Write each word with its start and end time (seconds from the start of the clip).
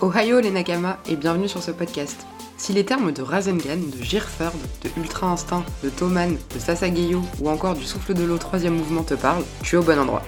Ohio 0.00 0.38
les 0.38 0.52
Nakama 0.52 0.96
et 1.08 1.16
bienvenue 1.16 1.48
sur 1.48 1.60
ce 1.60 1.72
podcast. 1.72 2.24
Si 2.56 2.72
les 2.72 2.84
termes 2.84 3.10
de 3.10 3.20
Rasengan, 3.20 3.78
de 3.78 4.00
Girford, 4.00 4.52
de 4.84 4.90
Ultra 4.96 5.26
Instinct, 5.26 5.64
de 5.82 5.90
Toman, 5.90 6.36
de 6.54 6.58
Sasageyo 6.60 7.20
ou 7.40 7.50
encore 7.50 7.74
du 7.74 7.82
souffle 7.82 8.14
de 8.14 8.22
l'eau 8.22 8.38
troisième 8.38 8.76
mouvement 8.76 9.02
te 9.02 9.14
parlent, 9.14 9.42
tu 9.64 9.74
es 9.74 9.78
au 9.78 9.82
bon 9.82 9.98
endroit. 9.98 10.22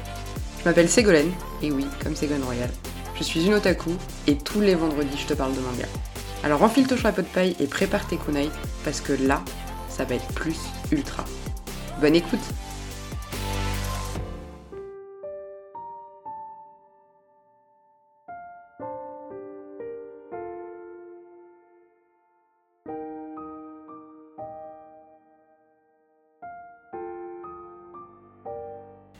Je 0.59 0.65
m'appelle 0.65 0.89
Ségolène, 0.89 1.31
et 1.63 1.71
oui, 1.71 1.87
comme 2.03 2.17
Ségolène 2.17 2.43
Royal. 2.43 2.69
Je 3.15 3.23
suis 3.23 3.47
une 3.47 3.55
otaku 3.55 3.91
et 4.27 4.37
tous 4.37 4.61
les 4.61 4.75
vendredis 4.75 5.17
je 5.17 5.27
te 5.27 5.35
parle 5.35 5.55
de 5.55 5.61
manga. 5.61 5.87
Alors 6.43 6.65
enfile 6.65 6.89
ton 6.89 6.97
chapeau 6.97 7.23
de 7.23 7.29
paille 7.29 7.55
et 7.61 7.69
prépare 7.69 8.09
tes 8.09 8.17
kunai 8.17 8.51
parce 8.85 9.01
que 9.01 9.13
là, 9.13 9.41
ça 9.89 10.05
va 10.05 10.17
être 10.17 10.33
plus 10.35 10.59
ultra. 10.91 11.25
Bonne 12.01 12.17
écoute 12.17 12.41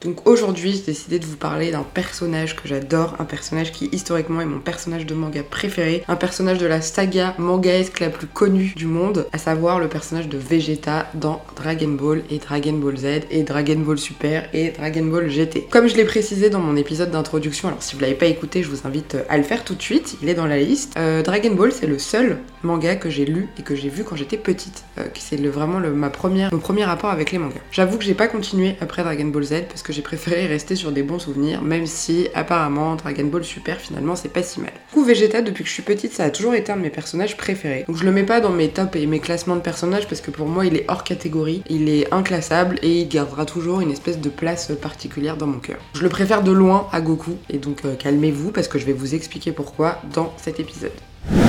Donc 0.03 0.27
aujourd'hui, 0.27 0.71
j'ai 0.71 0.81
décidé 0.81 1.19
de 1.19 1.25
vous 1.25 1.35
parler 1.35 1.69
d'un 1.69 1.83
personnage 1.83 2.55
que 2.55 2.67
j'adore, 2.67 3.15
un 3.19 3.25
personnage 3.25 3.71
qui 3.71 3.87
historiquement 3.91 4.41
est 4.41 4.45
mon 4.45 4.57
personnage 4.57 5.05
de 5.05 5.13
manga 5.13 5.43
préféré, 5.43 6.03
un 6.07 6.15
personnage 6.15 6.57
de 6.57 6.65
la 6.65 6.81
saga 6.81 7.35
mangaesque 7.37 7.99
la 7.99 8.09
plus 8.09 8.25
connue 8.25 8.73
du 8.75 8.87
monde, 8.87 9.27
à 9.31 9.37
savoir 9.37 9.77
le 9.77 9.87
personnage 9.87 10.27
de 10.27 10.39
Vegeta 10.39 11.07
dans 11.13 11.43
Dragon 11.55 11.89
Ball 11.89 12.23
et 12.31 12.39
Dragon 12.39 12.73
Ball 12.73 12.97
Z 12.97 13.05
et 13.29 13.43
Dragon 13.43 13.77
Ball 13.77 13.99
Super 13.99 14.49
et 14.53 14.71
Dragon 14.71 15.05
Ball 15.05 15.29
GT. 15.29 15.67
Comme 15.69 15.87
je 15.87 15.95
l'ai 15.95 16.05
précisé 16.05 16.49
dans 16.49 16.59
mon 16.59 16.75
épisode 16.77 17.11
d'introduction, 17.11 17.67
alors 17.67 17.83
si 17.83 17.93
vous 17.93 18.01
l'avez 18.01 18.15
pas 18.15 18.25
écouté, 18.25 18.63
je 18.63 18.69
vous 18.69 18.87
invite 18.87 19.17
à 19.29 19.37
le 19.37 19.43
faire 19.43 19.63
tout 19.63 19.75
de 19.75 19.81
suite, 19.83 20.17
il 20.23 20.29
est 20.29 20.33
dans 20.33 20.47
la 20.47 20.57
liste. 20.57 20.95
Euh, 20.97 21.21
Dragon 21.21 21.53
Ball, 21.53 21.71
c'est 21.71 21.85
le 21.85 21.99
seul 21.99 22.39
manga 22.63 22.95
que 22.95 23.11
j'ai 23.11 23.25
lu 23.25 23.49
et 23.59 23.61
que 23.61 23.75
j'ai 23.75 23.89
vu 23.89 24.03
quand 24.03 24.15
j'étais 24.15 24.37
petite. 24.37 24.83
Euh, 24.97 25.03
c'est 25.19 25.37
vraiment 25.45 25.79
ma 25.79 26.09
première, 26.09 26.51
mon 26.51 26.59
premier 26.59 26.85
rapport 26.85 27.11
avec 27.11 27.31
les 27.31 27.37
mangas. 27.37 27.61
J'avoue 27.71 27.99
que 27.99 28.03
j'ai 28.03 28.15
pas 28.15 28.27
continué 28.27 28.75
après 28.81 29.03
Dragon 29.03 29.25
Ball 29.25 29.43
Z 29.43 29.53
parce 29.69 29.83
que 29.83 29.90
j'ai 29.91 30.01
préféré 30.01 30.47
rester 30.47 30.75
sur 30.75 30.91
des 30.91 31.03
bons 31.03 31.19
souvenirs, 31.19 31.61
même 31.61 31.85
si 31.85 32.27
apparemment 32.33 32.95
Dragon 32.95 33.25
Ball 33.25 33.43
Super 33.43 33.79
finalement 33.79 34.15
c'est 34.15 34.29
pas 34.29 34.43
si 34.43 34.59
mal. 34.59 34.71
Du 34.71 34.93
coup 34.93 35.03
Vegeta 35.03 35.41
depuis 35.41 35.63
que 35.63 35.69
je 35.69 35.73
suis 35.73 35.83
petite 35.83 36.13
ça 36.13 36.25
a 36.25 36.29
toujours 36.29 36.53
été 36.55 36.71
un 36.71 36.77
de 36.77 36.81
mes 36.81 36.89
personnages 36.89 37.37
préférés. 37.37 37.85
Donc 37.87 37.97
je 37.97 38.03
le 38.03 38.11
mets 38.11 38.23
pas 38.23 38.39
dans 38.39 38.51
mes 38.51 38.69
tops 38.69 38.95
et 38.95 39.05
mes 39.05 39.19
classements 39.19 39.55
de 39.55 39.61
personnages 39.61 40.07
parce 40.07 40.21
que 40.21 40.31
pour 40.31 40.47
moi 40.47 40.65
il 40.65 40.75
est 40.75 40.85
hors 40.87 41.03
catégorie, 41.03 41.63
il 41.69 41.89
est 41.89 42.11
inclassable 42.13 42.79
et 42.81 43.01
il 43.01 43.07
gardera 43.07 43.45
toujours 43.45 43.81
une 43.81 43.91
espèce 43.91 44.19
de 44.19 44.29
place 44.29 44.71
particulière 44.81 45.37
dans 45.37 45.47
mon 45.47 45.59
cœur. 45.59 45.77
Je 45.93 46.03
le 46.03 46.09
préfère 46.09 46.43
de 46.43 46.51
loin 46.51 46.87
à 46.91 47.01
Goku 47.01 47.37
et 47.49 47.57
donc 47.57 47.85
euh, 47.85 47.95
calmez-vous 47.95 48.51
parce 48.51 48.67
que 48.67 48.79
je 48.79 48.85
vais 48.85 48.93
vous 48.93 49.15
expliquer 49.15 49.51
pourquoi 49.51 50.01
dans 50.13 50.33
cet 50.37 50.59
épisode. 50.59 50.91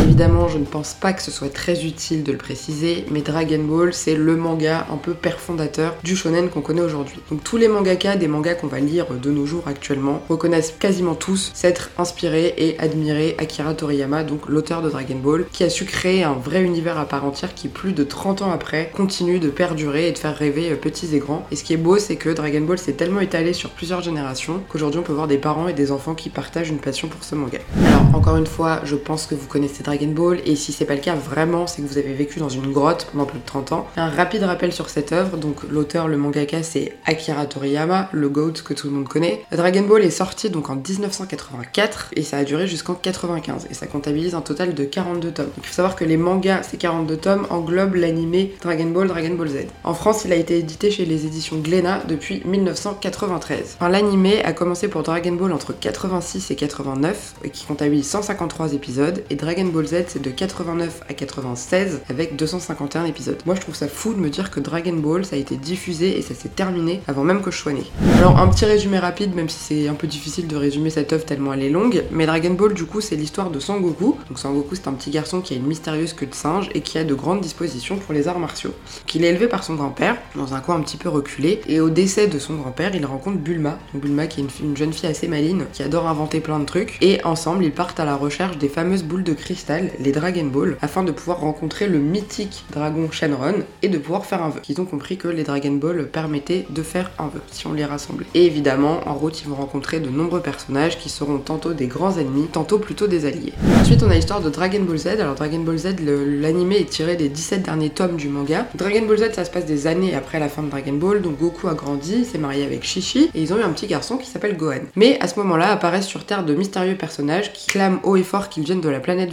Évidemment, 0.03 0.49
je 0.49 0.59
ne 0.59 0.65
pense 0.65 0.95
pas 0.95 1.13
que 1.13 1.23
ce 1.23 1.31
soit 1.31 1.49
très 1.49 1.85
utile 1.85 2.25
de 2.25 2.33
le 2.33 2.39
préciser, 2.39 3.07
mais 3.11 3.23
Dragon 3.23 3.63
Ball, 3.63 3.95
c'est 3.95 4.17
le 4.17 4.37
manga 4.37 4.85
un 4.93 4.97
peu 4.97 5.15
père 5.15 5.39
fondateur 5.39 5.95
du 6.03 6.17
shonen 6.17 6.51
qu'on 6.51 6.61
connaît 6.61 6.83
aujourd'hui. 6.83 7.21
Donc 7.31 7.45
tous 7.45 7.57
les 7.57 7.69
mangaka 7.69 8.17
des 8.17 8.27
mangas 8.27 8.55
qu'on 8.55 8.67
va 8.67 8.81
lire 8.81 9.07
de 9.15 9.31
nos 9.31 9.47
jours 9.47 9.63
actuellement 9.67 10.21
reconnaissent 10.29 10.75
quasiment 10.77 11.15
tous 11.15 11.53
s'être 11.55 11.91
inspirés 11.99 12.53
et 12.59 12.79
admirés 12.81 13.37
Akira 13.39 13.75
Toriyama, 13.75 14.25
donc 14.25 14.49
l'auteur 14.49 14.83
de 14.83 14.91
Dragon 14.91 15.15
Ball, 15.23 15.47
qui 15.53 15.63
a 15.63 15.71
su 15.71 15.85
créer 15.85 16.25
un 16.25 16.35
vrai 16.35 16.63
univers 16.63 16.99
à 16.99 17.05
part 17.05 17.25
entière 17.25 17.55
qui, 17.55 17.69
plus 17.69 17.93
de 17.93 18.03
30 18.03 18.43
ans 18.43 18.51
après, 18.51 18.91
continue 18.93 19.39
de 19.39 19.51
perdurer 19.51 20.09
et 20.09 20.13
de 20.13 20.19
faire 20.19 20.37
rêver 20.37 20.75
petits 20.75 21.15
et 21.15 21.21
grands. 21.21 21.47
Et 21.53 21.57
ce 21.57 21.63
qui 21.63 21.75
est 21.75 21.79
beau, 21.79 21.99
c'est 21.99 22.17
que 22.17 22.29
Dragon 22.29 22.63
Ball 22.63 22.79
s'est 22.79 22.95
tellement 22.95 23.21
étalé 23.21 23.53
sur 23.53 23.71
plusieurs 23.71 24.03
générations 24.03 24.63
qu'aujourd'hui 24.69 24.99
on 24.99 25.05
peut 25.05 25.13
voir 25.13 25.29
des 25.29 25.39
parents 25.39 25.69
et 25.69 25.73
des 25.73 25.93
enfants 25.93 26.17
qui 26.17 26.29
partagent 26.29 26.71
une 26.71 26.81
passion 26.81 27.07
pour 27.07 27.23
ce 27.23 27.37
manga. 27.37 27.61
Alors, 27.87 28.17
encore 28.17 28.37
une 28.37 28.47
fois, 28.47 28.81
je 28.85 28.97
pense 28.97 29.27
que 29.27 29.37
vous 29.37 29.47
connaissez 29.47 29.83
Dragon 29.83 29.92
Ball, 30.01 30.41
et 30.45 30.57
si 30.57 30.73
c'est 30.73 30.85
pas 30.85 30.95
le 30.95 31.01
cas, 31.01 31.15
vraiment, 31.15 31.67
c'est 31.67 31.83
que 31.83 31.87
vous 31.87 31.99
avez 31.99 32.13
vécu 32.13 32.39
dans 32.39 32.49
une 32.49 32.73
grotte 32.73 33.09
pendant 33.13 33.27
plus 33.27 33.39
de 33.39 33.45
30 33.45 33.73
ans. 33.73 33.87
Un 33.97 34.09
rapide 34.09 34.43
rappel 34.43 34.73
sur 34.73 34.89
cette 34.89 35.13
œuvre, 35.13 35.37
donc 35.37 35.63
l'auteur, 35.71 36.09
le 36.09 36.17
mangaka, 36.17 36.63
c'est 36.63 36.97
Akira 37.05 37.47
Toriyama, 37.47 38.09
le 38.13 38.29
GOAT 38.29 38.55
que 38.65 38.75
tout 38.75 38.89
le 38.89 38.95
monde 38.95 39.09
connaît. 39.09 39.45
Dragon 39.53 39.83
Ball 39.83 40.03
est 40.03 40.11
sorti 40.11 40.51
donc 40.51 40.71
en 40.71 40.77
1984, 40.77 42.11
et 42.17 42.23
ça 42.23 42.39
a 42.39 42.45
duré 42.45 42.67
jusqu'en 42.67 42.95
95, 42.95 43.67
et 43.71 43.75
ça 43.75 43.87
comptabilise 43.87 44.35
un 44.35 44.41
total 44.41 44.75
de 44.75 44.85
42 44.85 45.31
tomes. 45.31 45.51
il 45.59 45.67
faut 45.67 45.75
savoir 45.75 45.97
que 45.97 46.05
les 46.05 46.17
mangas, 46.17 46.63
ces 46.65 46.77
42 46.77 47.17
tomes, 47.17 47.47
englobent 47.51 47.95
l'animé 47.95 48.55
Dragon 48.63 48.87
Ball, 48.87 49.09
Dragon 49.09 49.35
Ball 49.35 49.49
Z. 49.49 49.57
En 49.85 49.95
France, 49.95 50.23
il 50.25 50.33
a 50.33 50.37
été 50.37 50.59
édité 50.59 50.91
chez 50.91 51.05
les 51.05 51.27
éditions 51.27 51.59
Glénat 51.59 52.03
depuis 52.09 52.43
1993. 52.45 53.77
Enfin, 53.79 53.89
l'animé 53.89 54.43
a 54.45 54.53
commencé 54.53 54.89
pour 54.89 55.03
Dragon 55.03 55.33
Ball 55.33 55.53
entre 55.53 55.73
86 55.79 56.51
et 56.51 56.57
89, 56.57 57.35
et 57.45 57.51
qui 57.51 57.67
comptabilise 57.67 58.09
153 58.09 58.75
épisodes, 58.75 59.23
et 59.31 59.35
Dragon 59.35 59.67
Ball 59.67 59.82
C'est 59.85 60.23
de 60.23 60.31
89 60.31 61.01
à 61.09 61.15
96 61.15 62.03
avec 62.09 62.37
251 62.37 63.05
épisodes. 63.05 63.39
Moi 63.47 63.57
je 63.57 63.61
trouve 63.61 63.75
ça 63.75 63.89
fou 63.89 64.15
de 64.15 64.21
me 64.21 64.31
dire 64.31 64.51
que 64.51 64.61
Dragon 64.61 64.93
Ball 64.93 65.25
ça 65.25 65.35
a 65.35 65.39
été 65.39 65.57
diffusé 65.57 66.17
et 66.17 66.23
ça 66.23 66.35
s'est 66.35 66.49
terminé 66.49 67.01
avant 67.09 67.25
même 67.25 67.43
que 67.43 67.51
je 67.51 67.59
sois 67.59 67.73
née. 67.73 67.85
Alors 68.19 68.39
un 68.39 68.47
petit 68.49 68.65
résumé 68.65 68.99
rapide 68.99 69.35
même 69.35 69.49
si 69.49 69.59
c'est 69.59 69.89
un 69.89 69.95
peu 69.95 70.07
difficile 70.07 70.47
de 70.47 70.55
résumer 70.55 70.91
cette 70.91 71.13
œuvre 71.13 71.25
tellement 71.25 71.53
elle 71.53 71.65
est 71.65 71.71
longue, 71.71 72.05
mais 72.13 72.27
Dragon 72.27 72.51
Ball 72.51 72.75
du 72.75 72.85
coup 72.85 73.01
c'est 73.01 73.17
l'histoire 73.17 73.51
de 73.51 73.59
Sangoku. 73.59 74.19
Donc 74.29 74.39
Sangoku 74.39 74.77
c'est 74.77 74.87
un 74.87 74.93
petit 74.93 75.11
garçon 75.11 75.41
qui 75.41 75.55
a 75.55 75.57
une 75.57 75.67
mystérieuse 75.67 76.13
queue 76.13 76.27
de 76.27 76.35
singe 76.35 76.71
et 76.75 76.81
qui 76.81 76.99
a 76.99 77.05
de 77.05 77.15
grandes 77.15 77.41
dispositions 77.41 77.97
pour 77.97 78.15
les 78.15 78.29
arts 78.29 78.39
martiaux. 78.39 78.75
Qu'il 79.07 79.25
est 79.25 79.29
élevé 79.31 79.49
par 79.49 79.65
son 79.65 79.75
grand-père 79.75 80.17
dans 80.37 80.55
un 80.55 80.61
coin 80.61 80.77
un 80.77 80.83
petit 80.83 80.97
peu 80.97 81.09
reculé 81.09 81.61
et 81.67 81.81
au 81.81 81.91
décès 81.91 82.29
de 82.29 82.39
son 82.39 82.55
grand-père 82.55 82.95
il 82.95 83.05
rencontre 83.05 83.39
Bulma. 83.39 83.79
Bulma 83.95 84.29
qui 84.29 84.41
est 84.41 84.45
une, 84.45 84.69
une 84.69 84.77
jeune 84.77 84.93
fille 84.93 85.11
assez 85.11 85.27
maline 85.27 85.65
qui 85.73 85.83
adore 85.83 86.07
inventer 86.07 86.41
plein 86.41 86.61
de 86.61 86.67
trucs 86.67 86.99
et 87.01 87.23
ensemble 87.25 87.65
ils 87.65 87.73
partent 87.73 87.99
à 87.99 88.05
la 88.05 88.15
recherche 88.15 88.59
des 88.59 88.69
fameuses 88.69 89.03
boules 89.03 89.25
de 89.25 89.33
cristal 89.33 89.72
les 89.99 90.13
Dragon 90.13 90.45
Ball, 90.45 90.77
afin 90.81 91.03
de 91.03 91.13
pouvoir 91.13 91.41
rencontrer 91.41 91.87
le 91.87 91.99
mythique 91.99 92.65
dragon 92.73 93.11
Shenron 93.11 93.55
et 93.83 93.89
de 93.89 93.99
pouvoir 93.99 94.27
faire 94.27 94.43
un 94.43 94.49
vœu. 94.49 94.61
Ils 94.69 94.81
ont 94.81 94.85
compris 94.85 95.17
que 95.17 95.29
les 95.29 95.45
Dragon 95.45 95.73
Ball 95.73 96.07
permettaient 96.07 96.67
de 96.71 96.83
faire 96.83 97.11
un 97.19 97.29
vœu 97.29 97.41
si 97.51 97.67
on 97.67 97.73
les 97.73 97.85
rassemblait. 97.85 98.27
Et 98.35 98.47
évidemment, 98.47 99.01
en 99.07 99.15
route, 99.15 99.43
ils 99.43 99.49
vont 99.49 99.57
rencontrer 99.57 100.01
de 100.01 100.09
nombreux 100.09 100.41
personnages 100.41 100.99
qui 100.99 101.09
seront 101.09 101.39
tantôt 101.39 101.73
des 101.73 101.87
grands 101.87 102.17
ennemis, 102.17 102.49
tantôt 102.51 102.79
plutôt 102.79 103.07
des 103.07 103.27
alliés. 103.27 103.53
Ensuite, 103.81 104.03
on 104.03 104.11
a 104.11 104.15
l'histoire 104.15 104.41
de 104.41 104.51
Dragon 104.51 104.81
Ball 104.81 104.99
Z. 104.99 105.07
Alors, 105.09 105.35
Dragon 105.35 105.61
Ball 105.61 105.79
Z, 105.79 105.97
l'anime 106.01 106.73
est 106.73 106.89
tiré 106.89 107.17
des 107.17 107.29
17 107.29 107.63
derniers 107.63 107.91
tomes 107.91 108.17
du 108.17 108.29
manga. 108.29 108.67
Dragon 108.75 109.07
Ball 109.07 109.19
Z, 109.19 109.33
ça 109.35 109.45
se 109.45 109.51
passe 109.51 109.67
des 109.67 109.87
années 109.87 110.15
après 110.15 110.39
la 110.39 110.49
fin 110.49 110.63
de 110.63 110.71
Dragon 110.71 110.93
Ball, 110.93 111.23
donc 111.23 111.39
Goku 111.39 111.69
a 111.69 111.75
grandi, 111.75 112.25
s'est 112.25 112.39
marié 112.39 112.65
avec 112.65 112.85
Shishi, 112.85 113.31
et 113.35 113.43
ils 113.43 113.53
ont 113.53 113.59
eu 113.59 113.63
un 113.63 113.71
petit 113.71 113.87
garçon 113.87 114.17
qui 114.17 114.29
s'appelle 114.29 114.57
Gohan. 114.57 114.83
Mais 114.97 115.19
à 115.21 115.29
ce 115.29 115.39
moment-là, 115.41 115.71
apparaissent 115.71 116.07
sur 116.07 116.25
Terre 116.25 116.45
de 116.45 116.55
mystérieux 116.55 116.97
personnages 116.97 117.53
qui 117.53 117.67
clament 117.67 118.01
haut 118.03 118.17
et 118.17 118.23
fort 118.23 118.49
qu'ils 118.49 118.65
viennent 118.65 118.81
de 118.81 118.89
la 118.89 119.01
planète 119.01 119.33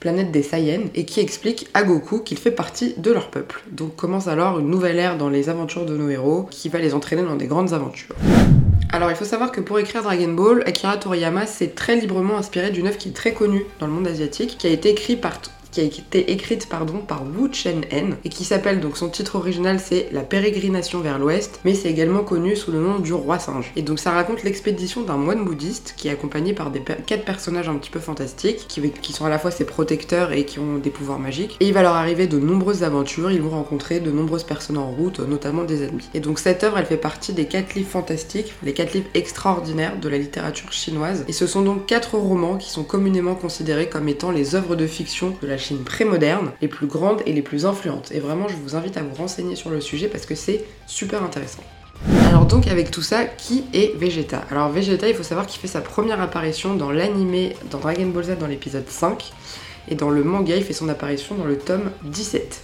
Planète 0.00 0.30
des 0.30 0.42
Saiyans, 0.42 0.88
et 0.94 1.04
qui 1.04 1.20
expliquent 1.20 1.68
à 1.74 1.82
Goku 1.82 2.20
qu'il 2.20 2.38
fait 2.38 2.50
partie 2.50 2.94
de 2.96 3.10
leur 3.10 3.30
peuple. 3.30 3.62
Donc 3.70 3.96
commence 3.96 4.28
alors 4.28 4.58
une 4.58 4.70
nouvelle 4.70 4.98
ère 4.98 5.18
dans 5.18 5.28
les 5.28 5.48
aventures 5.48 5.86
de 5.86 5.96
nos 5.96 6.08
héros, 6.08 6.46
qui 6.50 6.68
va 6.68 6.78
les 6.78 6.94
entraîner 6.94 7.22
dans 7.22 7.36
des 7.36 7.46
grandes 7.46 7.72
aventures. 7.72 8.14
Alors 8.92 9.10
il 9.10 9.16
faut 9.16 9.24
savoir 9.24 9.50
que 9.50 9.60
pour 9.60 9.78
écrire 9.78 10.02
Dragon 10.02 10.32
Ball, 10.32 10.62
Akira 10.66 10.96
Toriyama 10.96 11.46
s'est 11.46 11.70
très 11.70 11.96
librement 11.96 12.36
inspiré 12.36 12.70
d'une 12.70 12.86
œuvre 12.86 12.98
qui 12.98 13.08
est 13.08 13.12
très 13.12 13.32
connue 13.32 13.64
dans 13.80 13.86
le 13.86 13.92
monde 13.92 14.06
asiatique, 14.06 14.56
qui 14.58 14.66
a 14.68 14.70
été 14.70 14.90
écrite 14.90 15.20
par 15.20 15.40
qui 15.74 15.80
a 15.80 15.84
été 15.84 16.30
écrite 16.30 16.68
pardon, 16.68 16.98
par 16.98 17.24
Wu 17.24 17.52
Chen-en 17.52 18.10
et 18.24 18.28
qui 18.28 18.44
s'appelle 18.44 18.78
donc 18.78 18.96
son 18.96 19.08
titre 19.08 19.34
original 19.34 19.80
c'est 19.80 20.08
La 20.12 20.20
pérégrination 20.20 21.00
vers 21.00 21.18
l'ouest, 21.18 21.58
mais 21.64 21.74
c'est 21.74 21.90
également 21.90 22.22
connu 22.22 22.54
sous 22.54 22.70
le 22.70 22.78
nom 22.78 23.00
du 23.00 23.12
roi 23.12 23.40
singe. 23.40 23.72
Et 23.74 23.82
donc 23.82 23.98
ça 23.98 24.12
raconte 24.12 24.44
l'expédition 24.44 25.02
d'un 25.02 25.16
moine 25.16 25.44
bouddhiste 25.44 25.94
qui 25.96 26.06
est 26.06 26.12
accompagné 26.12 26.52
par 26.52 26.70
des 26.70 26.80
quatre 26.80 27.24
personnages 27.24 27.68
un 27.68 27.74
petit 27.74 27.90
peu 27.90 27.98
fantastiques 27.98 28.66
qui, 28.68 28.88
qui, 28.88 29.12
sont 29.12 29.24
à 29.24 29.28
la 29.28 29.40
fois 29.40 29.50
ses 29.50 29.64
protecteurs 29.64 30.32
et 30.32 30.44
qui 30.44 30.60
ont 30.60 30.78
des 30.78 30.90
pouvoirs 30.90 31.18
magiques. 31.18 31.56
Et 31.58 31.66
il 31.66 31.74
va 31.74 31.82
leur 31.82 31.94
arriver 31.94 32.28
de 32.28 32.38
nombreuses 32.38 32.84
aventures, 32.84 33.32
ils 33.32 33.42
vont 33.42 33.50
rencontrer 33.50 33.98
de 33.98 34.12
nombreuses 34.12 34.44
personnes 34.44 34.78
en 34.78 34.92
route, 34.92 35.18
notamment 35.18 35.64
des 35.64 35.82
ennemis. 35.82 36.08
Et 36.14 36.20
donc 36.20 36.38
cette 36.38 36.62
œuvre 36.62 36.78
elle 36.78 36.86
fait 36.86 36.96
partie 36.96 37.32
des 37.32 37.46
quatre 37.46 37.74
livres 37.74 37.90
fantastiques, 37.90 38.54
les 38.62 38.74
quatre 38.74 38.94
livres 38.94 39.08
extraordinaires 39.14 39.98
de 39.98 40.08
la 40.08 40.18
littérature 40.18 40.72
chinoise. 40.72 41.24
Et 41.26 41.32
ce 41.32 41.48
sont 41.48 41.62
donc 41.62 41.86
quatre 41.86 42.16
romans 42.16 42.58
qui 42.58 42.70
sont 42.70 42.84
communément 42.84 43.34
considérés 43.34 43.88
comme 43.88 44.08
étant 44.08 44.30
les 44.30 44.54
œuvres 44.54 44.76
de 44.76 44.86
fiction 44.86 45.34
de 45.42 45.48
la 45.48 45.58
Chine 45.64 45.82
pré-moderne, 45.82 46.52
les 46.60 46.68
plus 46.68 46.86
grandes 46.86 47.22
et 47.24 47.32
les 47.32 47.40
plus 47.40 47.64
influentes. 47.64 48.12
Et 48.12 48.20
vraiment, 48.20 48.48
je 48.48 48.54
vous 48.54 48.76
invite 48.76 48.98
à 48.98 49.02
vous 49.02 49.14
renseigner 49.14 49.56
sur 49.56 49.70
le 49.70 49.80
sujet 49.80 50.08
parce 50.08 50.26
que 50.26 50.34
c'est 50.34 50.62
super 50.86 51.22
intéressant. 51.22 51.62
Alors 52.28 52.44
donc 52.44 52.66
avec 52.66 52.90
tout 52.90 53.00
ça, 53.00 53.24
qui 53.24 53.64
est 53.72 53.96
Vegeta? 53.96 54.44
Alors 54.50 54.68
Vegeta, 54.68 55.08
il 55.08 55.14
faut 55.14 55.22
savoir 55.22 55.46
qu'il 55.46 55.58
fait 55.58 55.68
sa 55.68 55.80
première 55.80 56.20
apparition 56.20 56.74
dans 56.74 56.90
l'animé, 56.90 57.56
dans 57.70 57.78
Dragon 57.78 58.06
Ball 58.06 58.24
Z 58.24 58.38
dans 58.38 58.46
l'épisode 58.46 58.88
5, 58.88 59.32
et 59.88 59.94
dans 59.94 60.10
le 60.10 60.22
manga, 60.22 60.54
il 60.54 60.64
fait 60.64 60.74
son 60.74 60.90
apparition 60.90 61.34
dans 61.34 61.46
le 61.46 61.56
tome 61.56 61.90
17. 62.04 62.60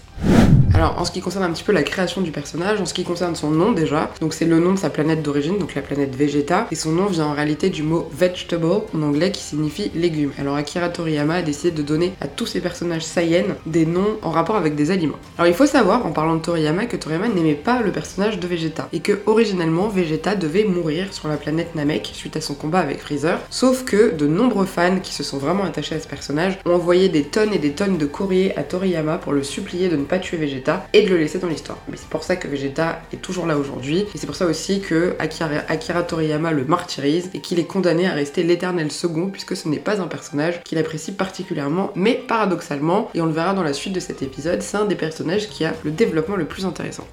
Alors 0.74 0.98
en 0.98 1.04
ce 1.04 1.10
qui 1.10 1.20
concerne 1.20 1.44
un 1.44 1.50
petit 1.50 1.64
peu 1.64 1.72
la 1.72 1.82
création 1.82 2.20
du 2.20 2.30
personnage, 2.30 2.80
en 2.80 2.86
ce 2.86 2.94
qui 2.94 3.04
concerne 3.04 3.34
son 3.34 3.50
nom 3.50 3.72
déjà, 3.72 4.10
donc 4.20 4.32
c'est 4.32 4.44
le 4.44 4.60
nom 4.60 4.72
de 4.72 4.78
sa 4.78 4.88
planète 4.88 5.22
d'origine, 5.22 5.58
donc 5.58 5.74
la 5.74 5.82
planète 5.82 6.14
Vegeta, 6.14 6.68
et 6.70 6.74
son 6.74 6.92
nom 6.92 7.06
vient 7.06 7.26
en 7.26 7.32
réalité 7.32 7.70
du 7.70 7.82
mot 7.82 8.08
vegetable 8.12 8.66
en 8.94 9.02
anglais 9.02 9.32
qui 9.32 9.42
signifie 9.42 9.90
légume. 9.94 10.32
Alors 10.38 10.56
Akira 10.56 10.88
Toriyama 10.88 11.36
a 11.36 11.42
décidé 11.42 11.70
de 11.70 11.82
donner 11.82 12.12
à 12.20 12.28
tous 12.28 12.46
ses 12.46 12.60
personnages 12.60 13.02
Saiyan 13.02 13.44
des 13.66 13.84
noms 13.84 14.18
en 14.22 14.30
rapport 14.30 14.56
avec 14.56 14.74
des 14.74 14.90
aliments. 14.90 15.18
Alors 15.38 15.48
il 15.48 15.54
faut 15.54 15.66
savoir 15.66 16.06
en 16.06 16.12
parlant 16.12 16.36
de 16.36 16.42
Toriyama 16.42 16.86
que 16.86 16.96
Toriyama 16.96 17.28
n'aimait 17.28 17.54
pas 17.54 17.82
le 17.82 17.90
personnage 17.90 18.38
de 18.38 18.46
Vegeta 18.46 18.88
et 18.92 19.00
que 19.00 19.20
originellement 19.26 19.88
Vegeta 19.88 20.34
devait 20.34 20.64
mourir 20.64 21.12
sur 21.12 21.28
la 21.28 21.36
planète 21.36 21.74
Namek 21.74 22.10
suite 22.14 22.36
à 22.36 22.40
son 22.40 22.54
combat 22.54 22.80
avec 22.80 23.00
Freezer, 23.00 23.38
sauf 23.50 23.84
que 23.84 24.14
de 24.14 24.26
nombreux 24.26 24.66
fans 24.66 25.00
qui 25.00 25.14
se 25.14 25.22
sont 25.22 25.38
vraiment 25.38 25.64
attachés 25.64 25.96
à 25.96 26.00
ce 26.00 26.08
personnage 26.08 26.58
ont 26.64 26.74
envoyé 26.74 27.08
des 27.08 27.24
tonnes 27.24 27.52
et 27.52 27.58
des 27.58 27.72
tonnes 27.72 27.98
de 27.98 28.06
courriers 28.06 28.56
à 28.56 28.62
Toriyama 28.62 29.18
pour 29.18 29.32
le 29.32 29.42
supplier 29.42 29.88
de 29.88 29.96
ne 29.96 30.04
pas 30.04 30.18
tuer 30.18 30.36
Vegeta 30.36 30.59
et 30.92 31.02
de 31.02 31.08
le 31.08 31.16
laisser 31.16 31.38
dans 31.38 31.48
l'histoire. 31.48 31.78
Mais 31.88 31.96
c'est 31.96 32.08
pour 32.08 32.22
ça 32.22 32.36
que 32.36 32.48
Vegeta 32.48 33.02
est 33.12 33.22
toujours 33.22 33.46
là 33.46 33.56
aujourd'hui. 33.56 34.06
Et 34.14 34.18
c'est 34.18 34.26
pour 34.26 34.36
ça 34.36 34.46
aussi 34.46 34.80
que 34.80 35.14
Akira, 35.18 36.02
Toriyama 36.02 36.52
le 36.52 36.64
martyrise 36.64 37.30
et 37.34 37.40
qu'il 37.40 37.58
est 37.58 37.64
condamné 37.64 38.06
à 38.06 38.12
rester 38.12 38.42
l'éternel 38.42 38.90
second 38.90 39.28
puisque 39.28 39.56
ce 39.56 39.68
n'est 39.68 39.78
pas 39.78 40.00
un 40.00 40.06
personnage 40.06 40.62
qu'il 40.62 40.78
apprécie 40.78 41.12
particulièrement. 41.12 41.90
Mais 41.94 42.14
paradoxalement 42.14 43.10
et 43.14 43.20
on 43.20 43.26
le 43.26 43.32
verra 43.32 43.54
dans 43.54 43.62
la 43.62 43.72
suite 43.72 43.92
de 43.92 44.00
cet 44.00 44.22
épisode 44.22 44.62
c'est 44.62 44.76
un 44.76 44.84
des 44.84 44.94
personnages 44.94 45.48
qui 45.48 45.64
a 45.64 45.74
le 45.84 45.90
développement 45.90 46.36
le 46.36 46.44
plus 46.44 46.64
intéressant 46.64 47.06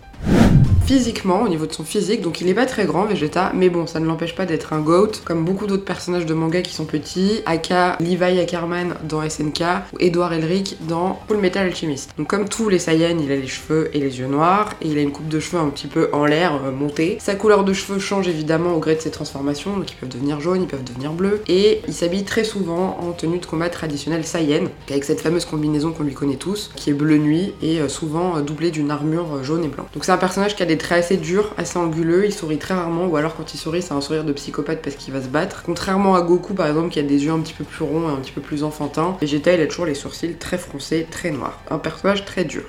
physiquement, 0.88 1.42
au 1.42 1.50
niveau 1.50 1.66
de 1.66 1.74
son 1.74 1.84
physique, 1.84 2.22
donc 2.22 2.40
il 2.40 2.48
est 2.48 2.54
pas 2.54 2.66
très 2.66 2.86
grand 2.86 3.04
Vegeta, 3.04 3.52
mais 3.54 3.70
bon, 3.70 3.88
ça 3.88 4.00
ne 4.00 4.06
l'empêche 4.06 4.34
pas 4.34 4.46
d'être 4.46 4.72
un 4.72 4.80
GOAT, 4.80 5.12
comme 5.26 5.44
beaucoup 5.44 5.68
d'autres 5.68 5.84
personnages 5.84 6.26
de 6.26 6.34
manga 6.34 6.62
qui 6.62 6.74
sont 6.74 6.86
petits, 6.86 7.42
Aka, 7.46 7.98
Levi 8.00 8.40
Ackerman 8.40 8.96
dans 9.04 9.22
SNK, 9.28 9.64
ou 9.94 9.98
Edouard 10.00 10.32
Elric 10.32 10.78
dans 10.88 11.20
Full 11.28 11.40
Metal 11.40 11.68
Alchemist. 11.68 12.12
Donc 12.18 12.28
comme 12.28 12.48
tous 12.48 12.70
les 12.70 12.80
Saiyans, 12.80 13.20
il 13.22 13.30
a 13.34 13.36
les 13.36 13.48
cheveux 13.48 13.90
et 13.94 14.00
les 14.00 14.20
yeux 14.20 14.28
noirs, 14.28 14.76
et 14.82 14.88
il 14.88 14.98
a 14.98 15.02
une 15.02 15.12
coupe 15.12 15.28
de 15.28 15.42
cheveux 15.42 15.62
un 15.62 15.68
petit 15.68 15.88
peu 15.88 16.08
en 16.14 16.26
l'air, 16.26 16.54
euh, 16.66 16.72
montée. 16.72 17.18
Sa 17.20 17.36
couleur 17.36 17.66
de 17.66 17.74
cheveux 17.74 18.00
change 18.00 18.30
évidemment 18.30 18.74
au 18.74 18.80
gré 18.80 18.96
de 18.96 19.02
ses 19.02 19.12
transformations, 19.12 19.76
donc 19.76 19.92
ils 19.92 19.96
peuvent 19.96 20.08
devenir 20.08 20.40
jaunes, 20.40 20.62
ils 20.62 20.70
peuvent 20.70 20.86
devenir 20.86 21.12
bleus, 21.12 21.42
et 21.50 21.82
il 21.86 21.94
s'habille 21.94 22.24
très 22.24 22.46
souvent 22.46 22.98
en 23.02 23.12
tenue 23.12 23.40
de 23.40 23.46
combat 23.46 23.70
traditionnelle 23.70 24.26
Saiyan, 24.26 24.68
avec 24.90 25.04
cette 25.04 25.20
fameuse 25.20 25.44
combinaison 25.44 25.92
qu'on 25.92 26.04
lui 26.04 26.14
connaît 26.14 26.38
tous, 26.38 26.72
qui 26.78 26.92
est 26.92 26.94
bleu 26.94 27.18
nuit 27.18 27.54
et 27.62 27.82
euh, 27.82 27.90
souvent 27.90 28.38
euh, 28.38 28.42
doublée 28.42 28.72
d'une 28.72 28.90
armure 28.90 29.44
jaune 29.44 29.66
et 29.66 29.68
blanc. 29.68 29.86
C'est 30.08 30.14
un 30.14 30.18
personnage 30.18 30.56
qui 30.56 30.64
a 30.64 30.66
des 30.66 30.78
très 30.78 30.96
assez 30.96 31.18
dur, 31.18 31.54
assez 31.58 31.78
anguleux, 31.78 32.26
il 32.26 32.34
sourit 32.34 32.60
très 32.60 32.74
rarement, 32.74 33.08
ou 33.08 33.18
alors 33.18 33.36
quand 33.36 33.54
il 33.54 33.58
sourit, 33.58 33.82
c'est 33.82 33.92
un 33.92 34.00
sourire 34.00 34.24
de 34.24 34.32
psychopathe 34.32 34.82
parce 34.82 34.96
qu'il 34.96 35.14
va 35.14 35.22
se 35.22 35.28
battre. 35.28 35.64
Contrairement 35.66 36.16
à 36.16 36.22
Goku 36.22 36.54
par 36.54 36.66
exemple, 36.66 36.92
qui 36.92 37.00
a 37.00 37.04
des 37.04 37.26
yeux 37.26 37.32
un 37.34 37.42
petit 37.42 37.52
peu 37.52 37.66
plus 37.66 37.84
ronds 37.84 38.08
et 38.08 38.14
un 38.14 38.16
petit 38.22 38.32
peu 38.32 38.40
plus 38.40 38.64
enfantins, 38.64 39.18
Vegeta 39.20 39.54
il 39.54 39.60
a 39.60 39.68
toujours 39.68 39.86
les 39.86 39.96
sourcils 39.96 40.36
très 40.36 40.58
froncés, 40.58 41.06
très 41.12 41.32
noirs. 41.32 41.60
Un 41.70 41.78
personnage 41.78 42.24
très 42.24 42.46
dur. 42.46 42.64